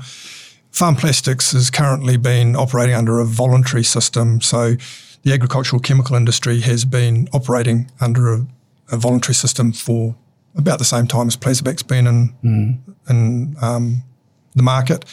Farm 0.70 0.96
plastics 0.96 1.52
has 1.52 1.70
currently 1.70 2.16
been 2.16 2.56
operating 2.56 2.94
under 2.94 3.18
a 3.18 3.24
voluntary 3.24 3.84
system. 3.84 4.40
So 4.40 4.74
the 5.22 5.32
agricultural 5.32 5.80
chemical 5.80 6.16
industry 6.16 6.60
has 6.60 6.84
been 6.84 7.28
operating 7.32 7.90
under 8.00 8.32
a, 8.32 8.46
a 8.90 8.96
voluntary 8.96 9.34
system 9.34 9.72
for 9.72 10.16
about 10.54 10.78
the 10.78 10.84
same 10.84 11.06
time 11.06 11.28
as 11.28 11.36
Plasback's 11.36 11.82
been 11.82 12.06
in, 12.06 12.34
in 13.08 13.56
um, 13.60 14.02
the 14.54 14.62
market. 14.62 15.04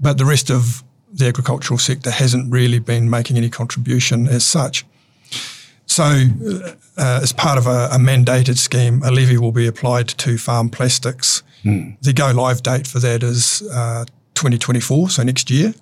But 0.00 0.18
the 0.18 0.24
rest 0.24 0.50
of 0.50 0.82
the 1.12 1.26
agricultural 1.26 1.78
sector 1.78 2.10
hasn't 2.10 2.52
really 2.52 2.78
been 2.78 3.08
making 3.08 3.36
any 3.36 3.50
contribution 3.50 4.28
as 4.28 4.46
such. 4.46 4.84
So, 5.88 6.04
uh, 6.04 7.20
as 7.22 7.32
part 7.32 7.58
of 7.58 7.66
a, 7.66 7.88
a 7.92 7.98
mandated 7.98 8.56
scheme, 8.58 9.02
a 9.02 9.10
levy 9.10 9.36
will 9.38 9.52
be 9.52 9.66
applied 9.66 10.06
to 10.08 10.38
farm 10.38 10.68
plastics. 10.68 11.42
The 12.02 12.12
go 12.12 12.30
live 12.30 12.62
date 12.62 12.86
for 12.86 13.00
that 13.00 13.22
is 13.22 13.62
uh, 13.72 14.04
2024, 14.34 15.10
so 15.10 15.22
next 15.24 15.50
year. 15.50 15.74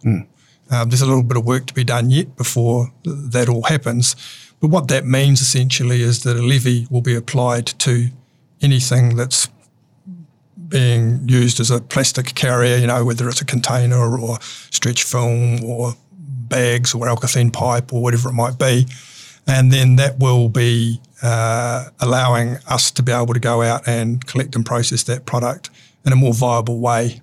Um, 0.71 0.89
there's 0.89 1.03
a 1.03 1.07
little 1.07 1.23
bit 1.23 1.37
of 1.37 1.45
work 1.45 1.67
to 1.67 1.75
be 1.75 1.85
done 1.85 2.11
yet 2.11 2.37
before 2.37 2.93
that 3.05 3.49
all 3.49 3.63
happens. 3.65 4.17
But 4.61 4.69
what 4.71 4.89
that 4.89 5.05
means 5.05 5.41
essentially 5.41 6.01
is 6.03 6.23
that 6.23 6.37
a 6.37 6.43
levy 6.43 6.87
will 6.91 7.03
be 7.03 7.15
applied 7.15 7.67
to 7.81 8.09
anything 8.63 9.17
that's 9.17 9.49
being 10.69 11.29
used 11.29 11.61
as 11.61 11.71
a 11.71 11.81
plastic 11.81 12.35
carrier, 12.35 12.77
you 12.79 12.87
know, 12.87 13.05
whether 13.05 13.29
it's 13.29 13.41
a 13.41 13.45
container 13.45 14.19
or 14.19 14.39
stretch 14.71 15.05
film 15.05 15.63
or 15.63 15.95
bags 16.49 16.95
or 16.95 17.07
alkathene 17.07 17.53
pipe 17.53 17.93
or 17.93 18.03
whatever 18.03 18.31
it 18.31 18.33
might 18.33 18.59
be. 18.59 18.87
And 19.47 19.73
then 19.73 19.97
that 19.97 20.19
will 20.19 20.49
be 20.49 21.01
uh, 21.23 21.91
allowing 22.01 22.57
us 22.69 22.91
to 22.93 23.03
be 23.03 23.13
able 23.13 23.35
to 23.35 23.41
go 23.41 23.63
out 23.63 23.87
and 23.87 24.25
collect 24.27 24.57
and 24.57 24.67
process 24.67 25.05
that 25.05 25.25
product 25.25 25.71
in 26.05 26.13
a 26.13 26.17
more 26.17 26.35
viable 26.35 26.81
way 26.81 27.21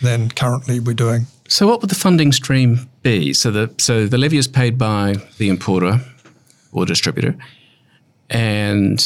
than 0.00 0.30
currently 0.30 0.80
we're 0.80 0.94
doing. 0.94 1.26
So, 1.48 1.66
what 1.66 1.80
would 1.80 1.90
the 1.90 1.96
funding 1.96 2.32
stream 2.32 2.88
be? 3.02 3.32
So, 3.32 3.50
the 3.50 3.74
so 3.78 4.06
the 4.06 4.18
levy 4.18 4.36
is 4.36 4.46
paid 4.46 4.78
by 4.78 5.16
the 5.38 5.48
importer 5.48 6.00
or 6.72 6.84
distributor, 6.84 7.34
and 8.30 8.98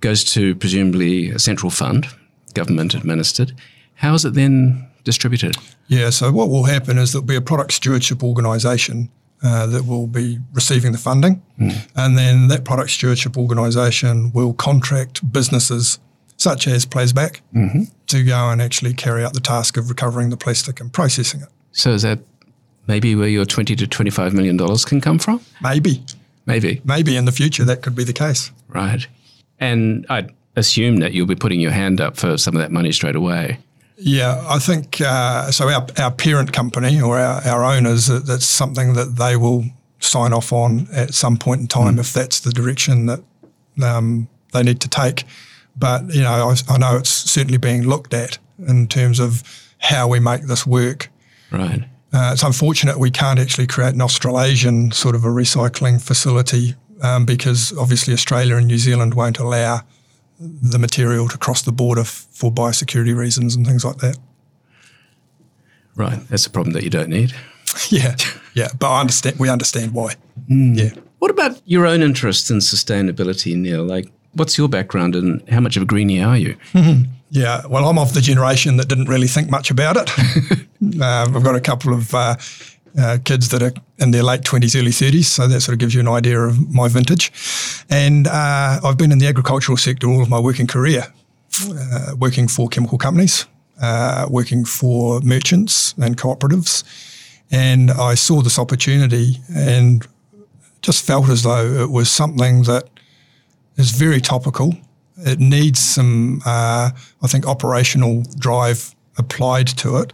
goes 0.00 0.24
to 0.32 0.54
presumably 0.56 1.30
a 1.30 1.38
central 1.38 1.70
fund, 1.70 2.06
government 2.54 2.94
administered. 2.94 3.52
How 3.94 4.14
is 4.14 4.24
it 4.24 4.34
then 4.34 4.86
distributed? 5.04 5.56
Yeah, 5.86 6.10
so 6.10 6.30
what 6.32 6.48
will 6.48 6.64
happen 6.64 6.98
is 6.98 7.12
there'll 7.12 7.26
be 7.26 7.36
a 7.36 7.40
product 7.40 7.72
stewardship 7.72 8.22
organisation 8.22 9.08
uh, 9.42 9.66
that 9.66 9.86
will 9.86 10.06
be 10.06 10.38
receiving 10.52 10.92
the 10.92 10.98
funding, 10.98 11.42
and 11.96 12.16
then 12.18 12.48
that 12.48 12.64
product 12.64 12.90
stewardship 12.90 13.36
organisation 13.36 14.32
will 14.32 14.52
contract 14.52 15.30
businesses 15.32 15.98
such 16.36 16.68
as 16.68 16.86
Plasback 16.86 17.40
to 18.06 18.24
go 18.24 18.50
and 18.50 18.62
actually 18.62 18.94
carry 18.94 19.24
out 19.24 19.34
the 19.34 19.40
task 19.40 19.76
of 19.76 19.88
recovering 19.88 20.30
the 20.30 20.36
plastic 20.36 20.80
and 20.80 20.92
processing 20.92 21.40
it. 21.42 21.48
So, 21.72 21.90
is 21.92 22.02
that 22.02 22.20
maybe 22.86 23.14
where 23.14 23.28
your 23.28 23.44
twenty 23.44 23.74
to 23.76 23.86
twenty-five 23.86 24.32
million 24.34 24.56
dollars 24.56 24.84
can 24.84 25.00
come 25.00 25.18
from? 25.18 25.40
Maybe, 25.62 26.02
Maybe, 26.46 26.80
maybe 26.84 27.16
in 27.16 27.24
the 27.26 27.32
future 27.32 27.64
that 27.64 27.82
could 27.82 27.94
be 27.94 28.04
the 28.04 28.12
case. 28.14 28.50
right? 28.68 29.06
And 29.60 30.06
I'd 30.08 30.32
assume 30.56 30.96
that 30.98 31.12
you'll 31.12 31.26
be 31.26 31.34
putting 31.36 31.60
your 31.60 31.72
hand 31.72 32.00
up 32.00 32.16
for 32.16 32.38
some 32.38 32.54
of 32.56 32.60
that 32.62 32.70
money 32.72 32.90
straight 32.92 33.16
away. 33.16 33.58
Yeah, 34.00 34.44
I 34.48 34.60
think 34.60 35.00
uh, 35.00 35.50
so. 35.50 35.68
Our, 35.68 35.86
our 35.98 36.12
parent 36.12 36.52
company 36.52 37.00
or 37.00 37.18
our, 37.18 37.42
our 37.42 37.64
owners, 37.64 38.06
that's 38.06 38.46
something 38.46 38.92
that 38.94 39.16
they 39.16 39.36
will 39.36 39.64
sign 39.98 40.32
off 40.32 40.52
on 40.52 40.86
at 40.92 41.14
some 41.14 41.36
point 41.36 41.60
in 41.60 41.66
time 41.66 41.98
if 41.98 42.12
that's 42.12 42.38
the 42.40 42.52
direction 42.52 43.06
that 43.06 43.20
um, 43.82 44.28
they 44.52 44.62
need 44.62 44.80
to 44.82 44.88
take. 44.88 45.24
But 45.76 46.14
you 46.14 46.22
know, 46.22 46.30
I, 46.48 46.54
I 46.72 46.78
know 46.78 46.96
it's 46.96 47.10
certainly 47.10 47.58
being 47.58 47.88
looked 47.88 48.14
at 48.14 48.38
in 48.66 48.86
terms 48.86 49.18
of 49.18 49.42
how 49.78 50.06
we 50.06 50.20
make 50.20 50.42
this 50.42 50.64
work. 50.64 51.10
Right. 51.50 51.84
Uh, 52.12 52.30
it's 52.32 52.42
unfortunate 52.42 52.98
we 52.98 53.10
can't 53.10 53.38
actually 53.38 53.66
create 53.66 53.94
an 53.94 54.00
Australasian 54.00 54.92
sort 54.92 55.14
of 55.14 55.24
a 55.24 55.28
recycling 55.28 56.00
facility 56.00 56.74
um, 57.02 57.24
because 57.24 57.76
obviously 57.76 58.14
Australia 58.14 58.56
and 58.56 58.66
New 58.66 58.78
Zealand 58.78 59.14
won't 59.14 59.38
allow 59.38 59.82
the 60.40 60.78
material 60.78 61.28
to 61.28 61.38
cross 61.38 61.62
the 61.62 61.72
border 61.72 62.02
f- 62.02 62.26
for 62.30 62.50
biosecurity 62.52 63.16
reasons 63.16 63.56
and 63.56 63.66
things 63.66 63.84
like 63.84 63.96
that. 63.98 64.16
Right. 65.96 66.20
That's 66.28 66.46
a 66.46 66.50
problem 66.50 66.72
that 66.74 66.84
you 66.84 66.90
don't 66.90 67.08
need. 67.08 67.34
Yeah, 67.90 68.16
yeah, 68.54 68.68
but 68.78 68.90
I 68.90 69.00
understand. 69.00 69.38
We 69.38 69.50
understand 69.50 69.92
why. 69.92 70.14
Yeah, 70.48 70.90
What 71.18 71.30
about 71.30 71.60
your 71.66 71.86
own 71.86 72.02
interest 72.02 72.50
in 72.50 72.58
sustainability, 72.58 73.54
Neal? 73.54 73.84
Like, 73.84 74.10
what's 74.32 74.56
your 74.58 74.68
background 74.68 75.14
and 75.14 75.46
how 75.50 75.60
much 75.60 75.76
of 75.76 75.82
a 75.82 75.86
greenie 75.86 76.22
are 76.22 76.36
you? 76.36 76.56
Yeah, 77.30 77.66
well, 77.68 77.86
I'm 77.86 77.98
of 77.98 78.14
the 78.14 78.22
generation 78.22 78.78
that 78.78 78.88
didn't 78.88 79.10
really 79.10 79.26
think 79.26 79.50
much 79.50 79.70
about 79.70 79.98
it. 79.98 80.10
uh, 81.00 81.26
I've 81.28 81.44
got 81.44 81.54
a 81.54 81.60
couple 81.60 81.92
of 81.92 82.14
uh, 82.14 82.36
uh, 82.98 83.18
kids 83.24 83.48
that 83.50 83.62
are 83.62 83.72
in 83.98 84.10
their 84.10 84.22
late 84.22 84.42
20s, 84.42 84.78
early 84.78 84.90
30s, 84.90 85.24
so 85.24 85.46
that 85.46 85.60
sort 85.60 85.74
of 85.74 85.78
gives 85.78 85.94
you 85.94 86.00
an 86.00 86.08
idea 86.08 86.40
of 86.40 86.74
my 86.74 86.88
vintage. 86.88 87.32
And 87.88 88.26
uh, 88.26 88.80
I've 88.82 88.98
been 88.98 89.12
in 89.12 89.18
the 89.18 89.26
agricultural 89.26 89.76
sector 89.76 90.08
all 90.08 90.22
of 90.22 90.28
my 90.28 90.40
working 90.40 90.66
career, 90.66 91.06
uh, 91.70 92.14
working 92.18 92.48
for 92.48 92.68
chemical 92.68 92.98
companies, 92.98 93.46
uh, 93.80 94.26
working 94.28 94.64
for 94.64 95.20
merchants 95.20 95.94
and 95.98 96.16
cooperatives. 96.16 96.84
And 97.50 97.90
I 97.90 98.14
saw 98.14 98.42
this 98.42 98.58
opportunity 98.58 99.38
and 99.54 100.06
just 100.82 101.04
felt 101.06 101.28
as 101.28 101.42
though 101.42 101.82
it 101.82 101.90
was 101.90 102.10
something 102.10 102.62
that 102.64 102.88
is 103.76 103.92
very 103.92 104.20
topical 104.20 104.74
it 105.24 105.40
needs 105.40 105.80
some, 105.80 106.42
uh, 106.46 106.90
I 107.22 107.26
think, 107.26 107.46
operational 107.46 108.22
drive 108.38 108.94
applied 109.16 109.66
to 109.78 109.96
it. 109.96 110.12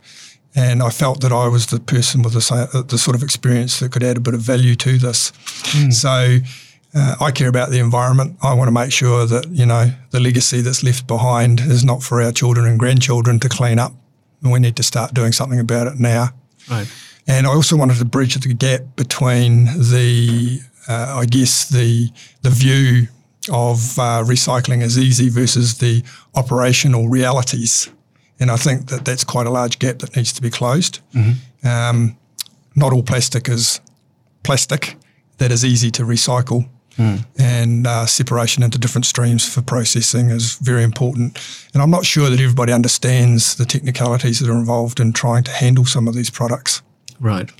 And 0.56 0.82
I 0.82 0.90
felt 0.90 1.20
that 1.22 1.32
I 1.32 1.48
was 1.48 1.66
the 1.66 1.80
person 1.80 2.22
with 2.22 2.34
the, 2.34 2.84
the 2.88 2.98
sort 2.98 3.16
of 3.16 3.22
experience 3.22 3.80
that 3.80 3.90
could 3.90 4.04
add 4.04 4.16
a 4.16 4.20
bit 4.20 4.34
of 4.34 4.40
value 4.40 4.76
to 4.76 4.98
this. 4.98 5.32
Mm. 5.72 5.92
So 5.92 6.38
uh, 6.94 7.16
I 7.20 7.32
care 7.32 7.48
about 7.48 7.70
the 7.70 7.80
environment. 7.80 8.36
I 8.40 8.54
want 8.54 8.68
to 8.68 8.72
make 8.72 8.92
sure 8.92 9.26
that, 9.26 9.48
you 9.50 9.66
know, 9.66 9.90
the 10.10 10.20
legacy 10.20 10.60
that's 10.60 10.84
left 10.84 11.08
behind 11.08 11.60
is 11.60 11.84
not 11.84 12.02
for 12.04 12.22
our 12.22 12.30
children 12.30 12.66
and 12.66 12.78
grandchildren 12.78 13.40
to 13.40 13.48
clean 13.48 13.80
up. 13.80 13.92
And 14.42 14.52
we 14.52 14.60
need 14.60 14.76
to 14.76 14.82
start 14.82 15.12
doing 15.12 15.32
something 15.32 15.58
about 15.58 15.88
it 15.88 15.98
now. 15.98 16.28
Right. 16.70 16.86
And 17.26 17.46
I 17.46 17.50
also 17.50 17.76
wanted 17.76 17.98
to 17.98 18.04
bridge 18.04 18.34
the 18.34 18.54
gap 18.54 18.82
between 18.96 19.64
the, 19.64 20.60
uh, 20.88 21.16
I 21.18 21.24
guess, 21.24 21.68
the 21.68 22.10
the 22.42 22.50
view 22.50 23.08
of 23.50 23.98
uh, 23.98 24.22
recycling 24.24 24.82
as 24.82 24.98
easy 24.98 25.30
versus 25.30 25.78
the 25.78 26.02
operational 26.34 27.08
realities. 27.08 27.90
And 28.40 28.50
I 28.50 28.56
think 28.56 28.88
that 28.88 29.04
that's 29.04 29.24
quite 29.24 29.46
a 29.46 29.50
large 29.50 29.78
gap 29.78 29.98
that 29.98 30.16
needs 30.16 30.32
to 30.32 30.42
be 30.42 30.50
closed. 30.50 31.00
Mm-hmm. 31.14 31.66
Um, 31.66 32.16
not 32.74 32.92
all 32.92 33.02
plastic 33.02 33.48
is 33.48 33.80
plastic 34.42 34.96
that 35.38 35.50
is 35.52 35.64
easy 35.64 35.90
to 35.92 36.02
recycle. 36.02 36.68
Mm. 36.96 37.26
And 37.38 37.86
uh, 37.86 38.06
separation 38.06 38.62
into 38.62 38.78
different 38.78 39.04
streams 39.04 39.52
for 39.52 39.62
processing 39.62 40.30
is 40.30 40.56
very 40.58 40.84
important. 40.84 41.38
And 41.72 41.82
I'm 41.82 41.90
not 41.90 42.04
sure 42.04 42.30
that 42.30 42.38
everybody 42.38 42.72
understands 42.72 43.56
the 43.56 43.64
technicalities 43.64 44.38
that 44.38 44.48
are 44.48 44.56
involved 44.56 45.00
in 45.00 45.12
trying 45.12 45.42
to 45.44 45.50
handle 45.50 45.86
some 45.86 46.06
of 46.06 46.14
these 46.14 46.30
products. 46.30 46.82
Right. 47.18 47.50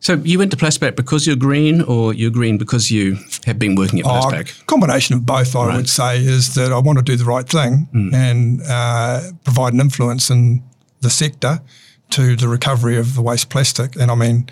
So 0.00 0.14
you 0.14 0.38
went 0.38 0.52
to 0.52 0.56
Plasback 0.56 0.94
because 0.94 1.26
you're 1.26 1.36
green, 1.36 1.82
or 1.82 2.14
you're 2.14 2.30
green 2.30 2.56
because 2.56 2.90
you 2.90 3.18
have 3.46 3.58
been 3.58 3.74
working 3.74 4.00
at 4.00 4.06
oh, 4.06 4.10
Plasback? 4.10 4.56
Oh, 4.60 4.64
combination 4.66 5.16
of 5.16 5.26
both, 5.26 5.56
I 5.56 5.66
right. 5.66 5.76
would 5.76 5.88
say, 5.88 6.18
is 6.18 6.54
that 6.54 6.72
I 6.72 6.78
want 6.78 6.98
to 6.98 7.04
do 7.04 7.16
the 7.16 7.24
right 7.24 7.48
thing 7.48 7.88
mm. 7.92 8.14
and 8.14 8.62
uh, 8.62 9.32
provide 9.44 9.72
an 9.72 9.80
influence 9.80 10.30
in 10.30 10.62
the 11.00 11.10
sector 11.10 11.60
to 12.10 12.36
the 12.36 12.48
recovery 12.48 12.96
of 12.96 13.14
the 13.14 13.22
waste 13.22 13.50
plastic. 13.50 13.96
And 13.96 14.10
I 14.10 14.14
mean, 14.14 14.48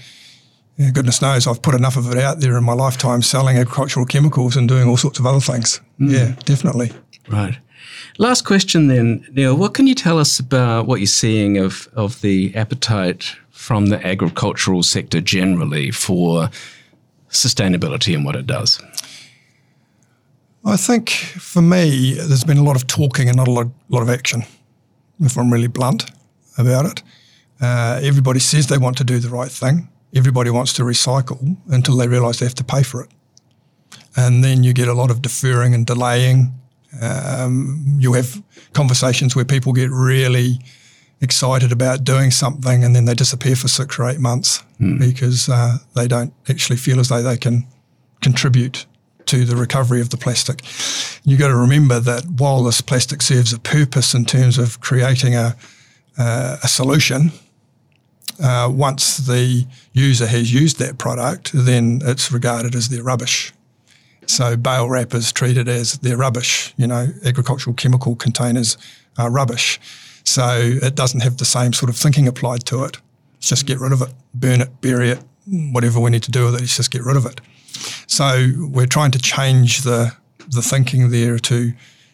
goodness 0.92 1.22
knows, 1.22 1.46
I've 1.46 1.62
put 1.62 1.74
enough 1.74 1.96
of 1.96 2.10
it 2.10 2.18
out 2.18 2.40
there 2.40 2.56
in 2.58 2.64
my 2.64 2.74
lifetime 2.74 3.22
selling 3.22 3.56
agricultural 3.56 4.04
chemicals 4.06 4.56
and 4.56 4.68
doing 4.68 4.88
all 4.88 4.96
sorts 4.96 5.18
of 5.18 5.26
other 5.26 5.40
things. 5.40 5.80
Mm. 6.00 6.10
Yeah, 6.10 6.34
definitely. 6.44 6.92
Right. 7.28 7.58
Last 8.18 8.42
question 8.42 8.88
then, 8.88 9.26
Neal. 9.32 9.54
What 9.56 9.74
can 9.74 9.86
you 9.86 9.94
tell 9.94 10.18
us 10.18 10.38
about 10.38 10.86
what 10.86 11.00
you're 11.00 11.06
seeing 11.06 11.58
of, 11.58 11.88
of 11.94 12.20
the 12.20 12.54
appetite 12.56 13.36
from 13.56 13.86
the 13.86 14.06
agricultural 14.06 14.82
sector 14.82 15.20
generally 15.20 15.90
for 15.90 16.50
sustainability 17.30 18.14
and 18.14 18.24
what 18.24 18.36
it 18.36 18.46
does? 18.46 18.80
I 20.64 20.76
think 20.76 21.10
for 21.10 21.62
me, 21.62 22.14
there's 22.14 22.44
been 22.44 22.58
a 22.58 22.62
lot 22.62 22.76
of 22.76 22.86
talking 22.86 23.28
and 23.28 23.36
not 23.36 23.48
a 23.48 23.50
lot, 23.50 23.68
lot 23.88 24.02
of 24.02 24.10
action, 24.10 24.42
if 25.20 25.38
I'm 25.38 25.50
really 25.52 25.68
blunt 25.68 26.10
about 26.58 26.84
it. 26.84 27.02
Uh, 27.60 27.98
everybody 28.02 28.40
says 28.40 28.66
they 28.66 28.78
want 28.78 28.98
to 28.98 29.04
do 29.04 29.18
the 29.18 29.30
right 29.30 29.50
thing. 29.50 29.88
Everybody 30.14 30.50
wants 30.50 30.72
to 30.74 30.82
recycle 30.82 31.56
until 31.68 31.96
they 31.96 32.08
realise 32.08 32.38
they 32.38 32.46
have 32.46 32.54
to 32.56 32.64
pay 32.64 32.82
for 32.82 33.02
it. 33.02 33.10
And 34.16 34.44
then 34.44 34.64
you 34.64 34.74
get 34.74 34.88
a 34.88 34.94
lot 34.94 35.10
of 35.10 35.22
deferring 35.22 35.74
and 35.74 35.86
delaying. 35.86 36.52
Um, 37.00 37.96
you 37.98 38.12
have 38.12 38.42
conversations 38.74 39.34
where 39.34 39.44
people 39.44 39.72
get 39.72 39.90
really 39.90 40.60
excited 41.20 41.72
about 41.72 42.04
doing 42.04 42.30
something 42.30 42.84
and 42.84 42.94
then 42.94 43.06
they 43.06 43.14
disappear 43.14 43.56
for 43.56 43.68
six 43.68 43.98
or 43.98 44.08
eight 44.08 44.20
months 44.20 44.62
mm. 44.80 44.98
because 44.98 45.48
uh, 45.48 45.78
they 45.94 46.06
don't 46.06 46.32
actually 46.48 46.76
feel 46.76 47.00
as 47.00 47.08
though 47.08 47.22
they 47.22 47.36
can 47.36 47.66
contribute 48.20 48.86
to 49.26 49.44
the 49.44 49.56
recovery 49.56 50.00
of 50.00 50.10
the 50.10 50.16
plastic. 50.16 50.62
You've 51.24 51.40
got 51.40 51.48
to 51.48 51.56
remember 51.56 51.98
that 52.00 52.24
while 52.38 52.62
this 52.62 52.80
plastic 52.80 53.22
serves 53.22 53.52
a 53.52 53.58
purpose 53.58 54.14
in 54.14 54.24
terms 54.24 54.58
of 54.58 54.80
creating 54.80 55.34
a, 55.34 55.56
uh, 56.18 56.58
a 56.62 56.68
solution, 56.68 57.32
uh, 58.42 58.70
once 58.72 59.16
the 59.16 59.66
user 59.92 60.26
has 60.26 60.52
used 60.52 60.78
that 60.78 60.98
product, 60.98 61.50
then 61.52 62.00
it's 62.04 62.30
regarded 62.30 62.74
as 62.74 62.88
their 62.88 63.02
rubbish. 63.02 63.52
So 64.26 64.56
bale 64.56 64.88
wrap 64.88 65.14
is 65.14 65.32
treated 65.32 65.68
as 65.68 65.98
their 65.98 66.16
rubbish. 66.16 66.74
You 66.76 66.86
know, 66.86 67.08
agricultural 67.24 67.74
chemical 67.74 68.16
containers 68.16 68.76
are 69.18 69.30
rubbish. 69.30 69.80
So 70.26 70.58
it 70.82 70.94
doesn't 70.94 71.20
have 71.20 71.38
the 71.38 71.44
same 71.44 71.72
sort 71.72 71.88
of 71.88 71.96
thinking 71.96 72.28
applied 72.28 72.66
to 72.66 72.84
it. 72.84 72.98
It's 73.38 73.48
just 73.48 73.64
get 73.64 73.78
rid 73.80 73.92
of 73.92 74.02
it, 74.02 74.12
burn 74.34 74.60
it, 74.60 74.80
bury 74.80 75.10
it, 75.10 75.20
whatever 75.46 76.00
we 76.00 76.10
need 76.10 76.24
to 76.24 76.30
do 76.30 76.44
with 76.44 76.56
it, 76.56 76.62
it's 76.62 76.76
just 76.76 76.90
get 76.90 77.04
rid 77.04 77.16
of 77.16 77.24
it. 77.24 77.40
So 78.06 78.48
we're 78.58 78.86
trying 78.86 79.12
to 79.12 79.18
change 79.18 79.82
the 79.82 80.12
the 80.48 80.62
thinking 80.62 81.10
there 81.10 81.38
to 81.40 81.72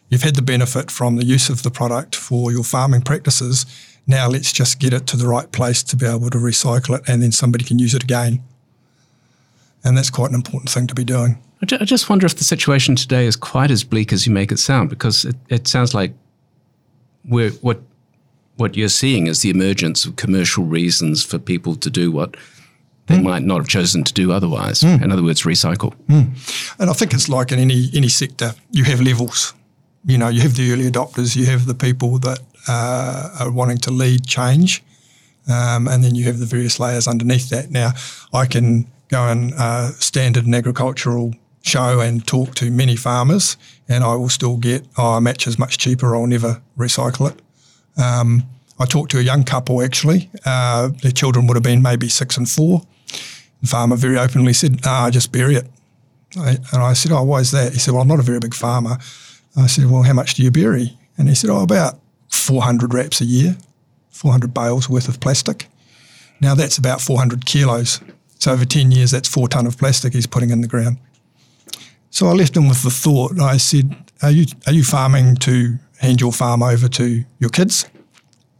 you've 0.09 0.23
had 0.23 0.35
the 0.35 0.41
benefit 0.41 0.89
from 0.89 1.17
the 1.17 1.25
use 1.25 1.49
of 1.49 1.63
the 1.63 1.69
product 1.69 2.15
for 2.15 2.51
your 2.51 2.63
farming 2.63 3.01
practices. 3.01 3.65
Now 4.07 4.27
let's 4.27 4.51
just 4.51 4.79
get 4.79 4.93
it 4.93 5.07
to 5.07 5.17
the 5.17 5.27
right 5.27 5.51
place 5.51 5.83
to 5.83 5.95
be 5.95 6.05
able 6.05 6.29
to 6.29 6.37
recycle 6.37 6.97
it 6.97 7.07
and 7.07 7.21
then 7.21 7.31
somebody 7.31 7.63
can 7.63 7.79
use 7.79 7.93
it 7.93 8.03
again. 8.03 8.43
And 9.83 9.97
that's 9.97 10.09
quite 10.09 10.29
an 10.29 10.35
important 10.35 10.69
thing 10.69 10.87
to 10.87 10.95
be 10.95 11.03
doing. 11.03 11.37
I 11.61 11.85
just 11.85 12.09
wonder 12.09 12.25
if 12.25 12.35
the 12.35 12.43
situation 12.43 12.95
today 12.95 13.25
is 13.25 13.35
quite 13.35 13.71
as 13.71 13.83
bleak 13.83 14.11
as 14.11 14.27
you 14.27 14.33
make 14.33 14.51
it 14.51 14.59
sound, 14.59 14.89
because 14.89 15.23
it, 15.23 15.35
it 15.47 15.67
sounds 15.67 15.93
like 15.93 16.13
we're, 17.23 17.51
what 17.61 17.81
what 18.63 18.77
you're 18.77 18.87
seeing 18.87 19.27
is 19.27 19.41
the 19.41 19.49
emergence 19.49 20.05
of 20.05 20.15
commercial 20.15 20.63
reasons 20.63 21.21
for 21.21 21.37
people 21.37 21.75
to 21.75 21.89
do 21.89 22.13
what 22.13 22.37
they 23.07 23.17
mm. 23.17 23.23
might 23.23 23.43
not 23.43 23.57
have 23.57 23.67
chosen 23.67 24.05
to 24.05 24.13
do 24.13 24.31
otherwise. 24.31 24.79
Mm. 24.79 25.03
In 25.03 25.11
other 25.11 25.21
words, 25.21 25.43
recycle. 25.43 25.93
Mm. 26.07 26.25
And 26.79 26.89
I 26.89 26.93
think 26.93 27.13
it's 27.13 27.27
like 27.27 27.51
in 27.51 27.59
any 27.59 27.89
any 27.93 28.07
sector, 28.07 28.55
you 28.71 28.85
have 28.85 29.01
levels. 29.01 29.53
You 30.05 30.17
know, 30.17 30.29
you 30.29 30.41
have 30.41 30.55
the 30.55 30.71
early 30.71 30.89
adopters, 30.89 31.35
you 31.35 31.45
have 31.45 31.65
the 31.65 31.75
people 31.75 32.19
that 32.19 32.39
uh, 32.69 33.41
are 33.41 33.51
wanting 33.51 33.79
to 33.79 33.91
lead 33.91 34.25
change, 34.25 34.81
um, 35.49 35.87
and 35.89 36.01
then 36.03 36.15
you 36.15 36.23
have 36.23 36.39
the 36.39 36.45
various 36.45 36.79
layers 36.79 37.07
underneath 37.07 37.49
that. 37.49 37.69
Now, 37.69 37.91
I 38.41 38.45
can 38.45 38.87
go 39.09 39.27
and 39.27 39.53
uh, 39.57 39.91
stand 39.99 40.37
at 40.37 40.45
an 40.45 40.53
agricultural 40.53 41.33
show 41.61 41.99
and 41.99 42.25
talk 42.25 42.55
to 42.55 42.71
many 42.71 42.95
farmers, 42.95 43.57
and 43.89 44.03
I 44.03 44.15
will 44.15 44.29
still 44.29 44.57
get, 44.57 44.81
oh, 44.97 45.15
a 45.15 45.21
match 45.21 45.47
is 45.47 45.57
much 45.59 45.77
cheaper. 45.77 46.15
I'll 46.15 46.27
never 46.27 46.61
recycle 46.77 47.29
it. 47.31 47.42
Um, 47.97 48.43
I 48.79 48.85
talked 48.85 49.11
to 49.11 49.19
a 49.19 49.21
young 49.21 49.43
couple 49.43 49.81
actually. 49.81 50.29
Uh, 50.45 50.89
their 51.01 51.11
children 51.11 51.47
would 51.47 51.55
have 51.55 51.63
been 51.63 51.81
maybe 51.81 52.09
six 52.09 52.37
and 52.37 52.49
four. 52.49 52.81
The 53.61 53.67
farmer 53.67 53.95
very 53.95 54.17
openly 54.17 54.53
said, 54.53 54.81
"Ah, 54.85 55.09
just 55.09 55.31
bury 55.31 55.55
it." 55.55 55.69
I, 56.37 56.57
and 56.71 56.81
I 56.81 56.93
said, 56.93 57.11
"Oh, 57.11 57.23
why 57.23 57.39
is 57.39 57.51
that?" 57.51 57.73
He 57.73 57.79
said, 57.79 57.93
"Well, 57.93 58.01
I'm 58.01 58.07
not 58.07 58.19
a 58.19 58.23
very 58.23 58.39
big 58.39 58.53
farmer." 58.53 58.97
I 59.55 59.67
said, 59.67 59.89
"Well, 59.89 60.03
how 60.03 60.13
much 60.13 60.33
do 60.33 60.43
you 60.43 60.51
bury?" 60.51 60.97
And 61.17 61.29
he 61.29 61.35
said, 61.35 61.49
"Oh, 61.49 61.61
about 61.61 61.99
400 62.29 62.93
wraps 62.93 63.21
a 63.21 63.25
year, 63.25 63.57
400 64.09 64.53
bales 64.53 64.89
worth 64.89 65.07
of 65.07 65.19
plastic." 65.19 65.69
Now 66.41 66.55
that's 66.55 66.77
about 66.77 66.99
400 66.99 67.45
kilos. 67.45 68.01
So 68.39 68.51
over 68.51 68.65
10 68.65 68.91
years, 68.91 69.11
that's 69.11 69.29
four 69.29 69.47
ton 69.47 69.65
of 69.65 69.77
plastic 69.77 70.13
he's 70.13 70.27
putting 70.27 70.49
in 70.49 70.59
the 70.59 70.67
ground. 70.67 70.97
So 72.09 72.27
I 72.27 72.33
left 72.33 72.57
him 72.57 72.67
with 72.67 72.83
the 72.83 72.91
thought. 72.91 73.39
I 73.39 73.57
said, 73.57 73.95
"Are 74.21 74.31
you 74.31 74.45
are 74.67 74.73
you 74.73 74.83
farming 74.83 75.37
to 75.37 75.79
hand 76.03 76.21
your 76.21 76.31
farm 76.31 76.61
over 76.61 76.87
to 76.87 77.23
your 77.39 77.49
kids? 77.49 77.89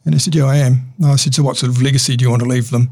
And 0.06 0.16
he 0.16 0.20
said, 0.20 0.36
Yeah, 0.36 0.46
I 0.46 0.58
am. 0.58 0.94
And 0.98 1.08
I 1.08 1.16
said, 1.18 1.36
So 1.36 1.44
what 1.44 1.58
sort 1.58 1.72
of 1.72 1.82
legacy 1.82 2.18
do 2.18 2.24
you 2.24 2.30
want 2.30 2.42
to 2.42 2.48
leave 2.48 2.72
them? 2.72 2.90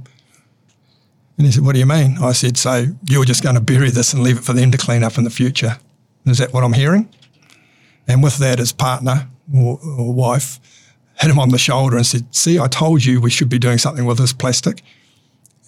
And 1.37 1.47
he 1.47 1.51
said, 1.51 1.63
What 1.63 1.73
do 1.73 1.79
you 1.79 1.85
mean? 1.85 2.17
I 2.19 2.33
said, 2.33 2.57
So 2.57 2.87
you're 3.09 3.25
just 3.25 3.43
going 3.43 3.55
to 3.55 3.61
bury 3.61 3.89
this 3.89 4.13
and 4.13 4.23
leave 4.23 4.37
it 4.37 4.43
for 4.43 4.53
them 4.53 4.71
to 4.71 4.77
clean 4.77 5.03
up 5.03 5.17
in 5.17 5.23
the 5.23 5.29
future. 5.29 5.77
Is 6.25 6.37
that 6.37 6.53
what 6.53 6.63
I'm 6.63 6.73
hearing? 6.73 7.09
And 8.07 8.21
with 8.21 8.37
that, 8.37 8.59
his 8.59 8.71
partner 8.71 9.29
or, 9.55 9.79
or 9.83 10.13
wife 10.13 10.59
hit 11.19 11.31
him 11.31 11.39
on 11.39 11.49
the 11.49 11.57
shoulder 11.57 11.97
and 11.97 12.05
said, 12.05 12.33
See, 12.35 12.59
I 12.59 12.67
told 12.67 13.05
you 13.05 13.21
we 13.21 13.29
should 13.29 13.49
be 13.49 13.59
doing 13.59 13.77
something 13.77 14.05
with 14.05 14.17
this 14.17 14.33
plastic. 14.33 14.83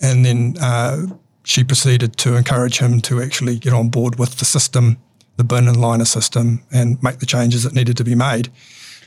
And 0.02 0.26
then 0.26 0.56
uh, 0.60 1.08
she 1.44 1.64
proceeded 1.64 2.18
to 2.18 2.36
encourage 2.36 2.80
him 2.80 3.02
to 3.02 3.22
actually 3.22 3.58
get 3.58 3.74
on 3.74 3.90
board 3.90 4.20
with 4.20 4.38
the 4.38 4.46
system 4.46 4.98
the 5.38 5.44
bin 5.44 5.68
and 5.68 5.80
liner 5.80 6.06
system 6.06 6.64
and 6.72 7.02
make 7.02 7.20
the 7.20 7.26
changes 7.26 7.64
that 7.64 7.74
needed 7.74 7.98
to 7.98 8.04
be 8.04 8.16
made. 8.16 8.50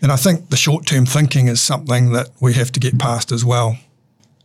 And 0.03 0.13
I 0.13 0.17
think 0.17 0.51
the 0.51 0.57
short 0.57 0.87
term 0.87 1.07
thinking 1.07 1.49
is 1.49 1.63
something 1.63 2.13
that 2.13 2.29
we 2.41 2.55
have 2.55 2.73
to 2.73 2.81
get 2.81 2.99
past 2.99 3.33
as 3.33 3.45
well. 3.45 3.79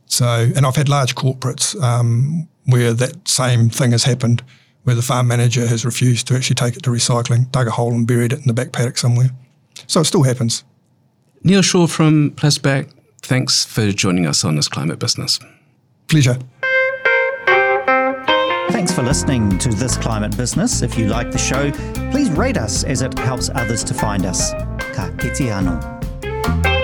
So, 0.06 0.52
and 0.56 0.66
I've 0.66 0.76
had 0.76 0.90
large 0.90 1.16
corporates 1.16 1.82
um, 1.82 2.48
where 2.66 2.94
that 2.94 3.28
same 3.28 3.70
thing 3.70 3.92
has 3.92 4.04
happened, 4.04 4.44
where 4.84 4.96
the 4.96 5.02
farm 5.02 5.28
manager 5.28 5.66
has 5.68 5.86
refused 5.86 6.28
to 6.28 6.36
actually 6.36 6.56
take 6.56 6.76
it 6.76 6.84
to 6.84 6.90
recycling, 6.90 7.52
dug 7.52 7.68
a 7.68 7.72
hole 7.72 7.94
and 7.94 8.08
buried 8.08 8.34
it 8.34 8.40
in 8.40 8.48
the 8.48 8.54
back 8.54 8.72
paddock 8.72 8.98
somewhere. 8.98 9.30
So 9.88 10.02
it 10.02 10.06
still 10.06 10.24
happens. 10.24 10.64
Neal 11.44 11.62
Shaw 11.62 11.88
from 11.88 12.32
Plasback, 12.32 12.92
thanks 13.22 13.66
for 13.66 13.92
joining 13.92 14.26
us 14.26 14.44
on 14.44 14.56
this 14.56 14.68
climate 14.68 15.00
business. 15.00 15.40
Pleasure. 16.08 16.38
Thanks 18.72 18.94
for 18.94 19.04
listening 19.04 19.58
to 19.60 19.68
This 19.68 19.98
Climate 19.98 20.36
Business. 20.38 20.82
If 20.82 20.98
you 20.98 21.08
like 21.08 21.30
the 21.30 21.38
show, 21.38 21.72
please 22.10 22.30
rate 22.32 22.58
us 22.58 22.86
as 22.86 23.02
it 23.02 23.20
helps 23.20 23.50
others 23.50 23.84
to 23.84 23.94
find 23.94 24.26
us. 24.26 24.54
Ka 24.94 25.12
kite 25.18 25.50
anō. 25.52 26.81